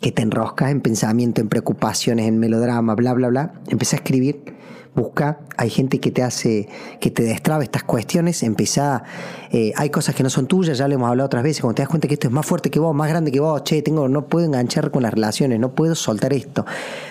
que 0.02 0.12
te 0.12 0.24
enroscas 0.24 0.72
en 0.72 0.82
pensamiento, 0.82 1.40
en 1.40 1.48
preocupaciones, 1.48 2.28
en 2.28 2.38
melodrama, 2.38 2.96
bla, 2.96 3.14
bla, 3.14 3.30
bla, 3.30 3.54
empezá 3.70 3.96
a 3.96 4.00
escribir 4.00 4.58
busca, 4.94 5.40
hay 5.56 5.70
gente 5.70 6.02
que 6.02 6.12
te 6.12 6.24
hace, 6.24 6.68
que 7.00 7.12
te 7.12 7.24
destraba 7.24 7.64
estas 7.64 7.86
cuestiones, 7.86 8.44
empieza, 8.44 9.04
eh, 9.52 9.72
hay 9.78 9.90
cosas 9.90 10.16
que 10.16 10.24
no 10.24 10.30
son 10.30 10.48
tuyas, 10.48 10.78
ya 10.78 10.90
lo 10.90 10.96
hemos 10.96 11.08
hablado 11.08 11.28
otras 11.28 11.44
veces, 11.44 11.62
cuando 11.62 11.76
te 11.76 11.84
das 11.84 11.90
cuenta 11.90 12.10
que 12.10 12.16
esto 12.16 12.28
es 12.28 12.34
más 12.34 12.46
fuerte 12.46 12.70
que 12.70 12.80
vos, 12.80 12.94
más 12.94 13.08
grande 13.08 13.32
que 13.32 13.40
vos, 13.40 13.64
che, 13.64 13.82
tengo, 13.82 14.10
no 14.10 14.28
puedo 14.28 14.46
enganchar 14.46 14.92
con 14.92 15.04
las 15.04 15.14
relaciones, 15.14 15.62
no 15.62 15.76
puedo 15.76 15.96
soltar 15.96 16.34
esto, 16.34 16.66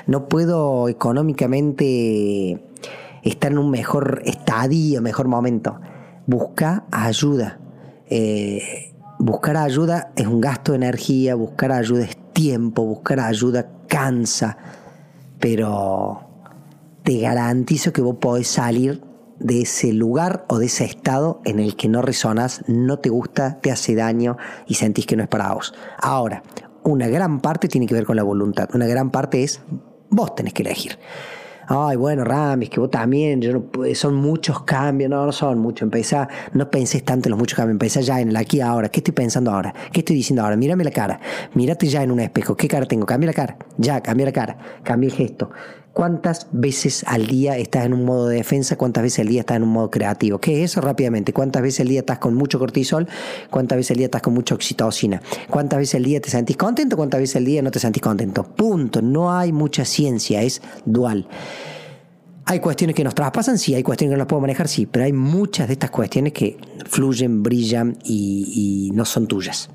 no 0.06 0.28
puedo 0.28 0.90
económicamente 0.90 2.62
estar 3.22 3.50
en 3.50 3.56
un 3.56 3.70
mejor 3.70 4.20
estadio, 4.26 5.00
mejor 5.00 5.26
momento. 5.26 5.80
Busca 6.26 6.84
ayuda. 6.90 7.60
Eh, 8.10 8.92
buscar 9.18 9.56
ayuda 9.56 10.12
es 10.16 10.26
un 10.26 10.40
gasto 10.40 10.72
de 10.72 10.76
energía, 10.76 11.34
buscar 11.34 11.72
ayuda 11.72 12.04
es 12.04 12.16
tiempo, 12.32 12.84
buscar 12.84 13.20
ayuda 13.20 13.66
cansa, 13.88 14.56
pero 15.40 16.20
te 17.02 17.20
garantizo 17.20 17.92
que 17.92 18.02
vos 18.02 18.16
podés 18.20 18.48
salir 18.48 19.02
de 19.38 19.62
ese 19.62 19.92
lugar 19.92 20.44
o 20.48 20.58
de 20.58 20.66
ese 20.66 20.84
estado 20.84 21.40
en 21.44 21.58
el 21.58 21.76
que 21.76 21.88
no 21.88 22.02
resonas, 22.02 22.62
no 22.68 22.98
te 22.98 23.10
gusta, 23.10 23.60
te 23.60 23.70
hace 23.70 23.94
daño 23.94 24.36
y 24.66 24.74
sentís 24.74 25.06
que 25.06 25.16
no 25.16 25.22
es 25.22 25.28
para 25.28 25.52
vos. 25.52 25.74
Ahora, 25.98 26.42
una 26.82 27.08
gran 27.08 27.40
parte 27.40 27.68
tiene 27.68 27.86
que 27.86 27.94
ver 27.94 28.06
con 28.06 28.16
la 28.16 28.22
voluntad, 28.22 28.68
una 28.74 28.86
gran 28.86 29.10
parte 29.10 29.42
es 29.42 29.60
vos 30.10 30.34
tenés 30.34 30.54
que 30.54 30.62
elegir. 30.62 30.98
Ay, 31.68 31.96
bueno, 31.96 32.22
Ramis, 32.22 32.70
que 32.70 32.78
vos 32.78 32.90
también, 32.90 33.40
yo 33.40 33.52
no, 33.52 33.94
son 33.94 34.14
muchos 34.14 34.62
cambios, 34.62 35.10
no, 35.10 35.26
no 35.26 35.32
son 35.32 35.58
muchos. 35.58 35.82
Empezá, 35.82 36.28
no 36.52 36.70
pensés 36.70 37.04
tanto 37.04 37.28
en 37.28 37.30
los 37.30 37.38
muchos 37.38 37.56
cambios, 37.56 37.74
empezá 37.74 38.00
ya 38.00 38.20
en 38.20 38.28
el 38.28 38.36
aquí 38.36 38.60
ahora. 38.60 38.88
¿Qué 38.88 39.00
estoy 39.00 39.14
pensando 39.14 39.50
ahora? 39.50 39.74
¿Qué 39.92 40.00
estoy 40.00 40.14
diciendo 40.14 40.42
ahora? 40.42 40.56
Mírame 40.56 40.84
la 40.84 40.92
cara, 40.92 41.18
mírate 41.54 41.88
ya 41.88 42.02
en 42.02 42.12
un 42.12 42.20
espejo. 42.20 42.56
¿Qué 42.56 42.68
cara 42.68 42.86
tengo? 42.86 43.04
Cambia 43.04 43.26
la 43.26 43.34
cara, 43.34 43.56
ya, 43.78 44.00
cambia 44.00 44.26
la 44.26 44.32
cara, 44.32 44.58
cambia 44.84 45.08
el 45.08 45.14
gesto. 45.14 45.50
¿Cuántas 45.96 46.48
veces 46.52 47.04
al 47.06 47.26
día 47.26 47.56
estás 47.56 47.86
en 47.86 47.94
un 47.94 48.04
modo 48.04 48.28
de 48.28 48.36
defensa? 48.36 48.76
¿Cuántas 48.76 49.02
veces 49.02 49.20
al 49.20 49.28
día 49.28 49.40
estás 49.40 49.56
en 49.56 49.62
un 49.62 49.70
modo 49.70 49.90
creativo? 49.90 50.38
¿Qué 50.38 50.62
es 50.62 50.72
eso 50.72 50.82
rápidamente? 50.82 51.32
¿Cuántas 51.32 51.62
veces 51.62 51.80
al 51.80 51.88
día 51.88 52.00
estás 52.00 52.18
con 52.18 52.34
mucho 52.34 52.58
cortisol? 52.58 53.08
¿Cuántas 53.48 53.78
veces 53.78 53.92
al 53.92 53.96
día 53.96 54.04
estás 54.04 54.20
con 54.20 54.34
mucha 54.34 54.54
oxitocina? 54.54 55.22
¿Cuántas 55.48 55.78
veces 55.78 55.94
al 55.94 56.02
día 56.02 56.20
te 56.20 56.28
sentís 56.28 56.58
contento? 56.58 56.98
¿Cuántas 56.98 57.18
veces 57.18 57.36
al 57.36 57.46
día 57.46 57.62
no 57.62 57.70
te 57.70 57.78
sentís 57.78 58.02
contento? 58.02 58.44
Punto. 58.44 59.00
No 59.00 59.32
hay 59.32 59.52
mucha 59.52 59.86
ciencia, 59.86 60.42
es 60.42 60.60
dual. 60.84 61.26
Hay 62.44 62.60
cuestiones 62.60 62.94
que 62.94 63.02
nos 63.02 63.14
traspasan, 63.14 63.56
sí, 63.56 63.74
hay 63.74 63.82
cuestiones 63.82 64.12
que 64.12 64.16
no 64.16 64.18
las 64.18 64.28
puedo 64.28 64.42
manejar, 64.42 64.68
sí, 64.68 64.84
pero 64.84 65.06
hay 65.06 65.14
muchas 65.14 65.66
de 65.66 65.72
estas 65.72 65.90
cuestiones 65.90 66.34
que 66.34 66.58
fluyen, 66.84 67.42
brillan 67.42 67.96
y, 68.04 68.90
y 68.90 68.90
no 68.90 69.06
son 69.06 69.26
tuyas. 69.26 69.70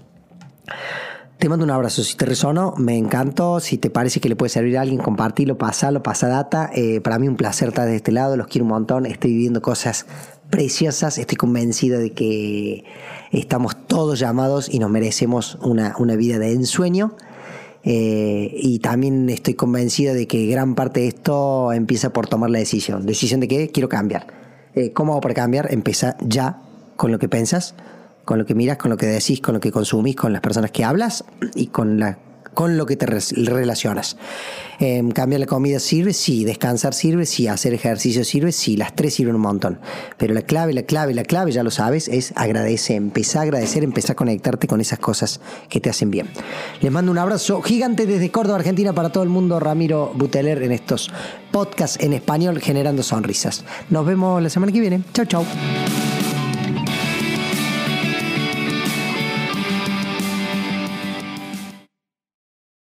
Te 1.42 1.50
mando 1.50 1.66
un 1.66 1.72
abrazo. 1.72 2.04
Si 2.04 2.16
te 2.16 2.28
resonó, 2.28 2.76
me 2.78 2.96
encantó. 2.96 3.60
Si 3.60 3.80
te 3.80 3.90
parece 3.90 4.20
que 4.20 4.30
le 4.30 4.36
puede 4.36 4.52
servir 4.52 4.78
a 4.78 4.82
alguien, 4.82 5.00
compartilo, 5.00 5.58
pasalo, 5.58 6.04
pasa 6.04 6.28
data. 6.28 6.70
Eh, 6.72 7.02
para 7.02 7.18
mí 7.18 7.28
un 7.28 7.36
placer 7.36 7.70
estar 7.70 7.88
de 7.88 7.96
este 7.96 8.12
lado. 8.12 8.38
Los 8.38 8.46
quiero 8.46 8.66
un 8.66 8.70
montón. 8.70 9.08
Estoy 9.08 9.32
viviendo 9.32 9.60
cosas 9.60 10.06
preciosas. 10.52 11.18
Estoy 11.18 11.38
convencido 11.38 12.00
de 12.00 12.12
que 12.12 12.84
estamos 13.32 13.76
todos 13.88 14.20
llamados 14.20 14.72
y 14.72 14.78
nos 14.78 14.92
merecemos 14.92 15.58
una, 15.64 15.96
una 15.98 16.16
vida 16.16 16.38
de 16.38 16.52
ensueño. 16.52 17.16
Eh, 17.84 18.54
y 18.56 18.78
también 18.78 19.28
estoy 19.32 19.56
convencido 19.56 20.14
de 20.14 20.28
que 20.28 20.46
gran 20.46 20.76
parte 20.76 21.00
de 21.00 21.08
esto 21.08 21.74
empieza 21.74 22.14
por 22.14 22.28
tomar 22.28 22.52
la 22.52 22.60
decisión. 22.60 23.08
¿Decisión 23.08 23.40
de 23.40 23.48
qué? 23.48 23.70
Quiero 23.70 23.90
cambiar. 23.90 24.28
Eh, 24.76 24.94
¿Cómo 24.94 25.14
hago 25.14 25.22
para 25.22 25.34
cambiar? 25.34 25.74
Empieza 25.74 26.18
ya 26.22 26.62
con 26.98 27.12
lo 27.12 27.18
que 27.18 27.28
piensas 27.28 27.74
con 28.26 28.38
lo 28.38 28.46
que 28.46 28.56
miras, 28.56 28.78
con 28.78 28.92
lo 28.92 28.98
que 28.98 29.06
decís, 29.06 29.42
con 29.42 29.54
lo 29.54 29.60
que 29.60 29.72
consumís, 29.72 30.16
con 30.16 30.34
las 30.34 30.42
personas 30.42 30.72
que 30.72 30.84
hablas 30.84 31.24
y 31.56 31.68
con 31.68 32.00
la 32.00 32.18
con 32.54 32.78
lo 32.78 32.86
que 32.86 32.96
te 32.98 33.06
relacionas. 33.06 34.18
Eh, 34.80 35.04
cambiar 35.14 35.40
la 35.40 35.46
comida 35.46 35.80
sirve, 35.80 36.14
sí. 36.14 36.44
Descansar 36.44 36.94
sirve, 36.94 37.26
sí. 37.26 37.48
Hacer 37.48 37.74
ejercicio 37.74 38.24
sirve, 38.26 38.52
sí. 38.52 38.76
Las 38.78 38.96
tres 38.96 39.14
sirven 39.14 39.36
un 39.36 39.42
montón. 39.42 39.80
Pero 40.18 40.34
la 40.34 40.42
clave, 40.42 40.74
la 40.74 40.84
clave, 40.84 41.14
la 41.14 41.24
clave, 41.24 41.52
ya 41.52 41.64
lo 41.64 41.72
sabes, 41.72 42.08
es 42.08 42.34
agradecer. 42.36 42.98
Empezar 42.98 43.42
a 43.42 43.44
agradecer, 43.44 43.84
empezar 43.84 44.12
a 44.12 44.16
conectarte 44.16 44.68
con 44.68 44.82
esas 44.82 45.00
cosas 45.00 45.40
que 45.70 45.80
te 45.80 45.90
hacen 45.90 46.12
bien. 46.12 46.28
Les 46.82 46.92
mando 46.92 47.12
un 47.12 47.18
abrazo 47.18 47.62
gigante 47.62 48.06
desde 48.06 48.32
Córdoba, 48.32 48.58
Argentina, 48.58 48.94
para 48.94 49.10
todo 49.10 49.24
el 49.24 49.30
mundo. 49.30 49.60
Ramiro 49.60 50.12
Buteler 50.16 50.64
en 50.64 50.72
estos 50.72 51.12
podcasts 51.52 51.98
en 52.02 52.14
español 52.14 52.60
generando 52.60 53.04
sonrisas. 53.04 53.64
Nos 53.90 54.06
vemos 54.06 54.42
la 54.42 54.50
semana 54.50 54.72
que 54.72 54.80
viene. 54.80 55.04
Chau, 55.14 55.26
chau. 55.26 55.46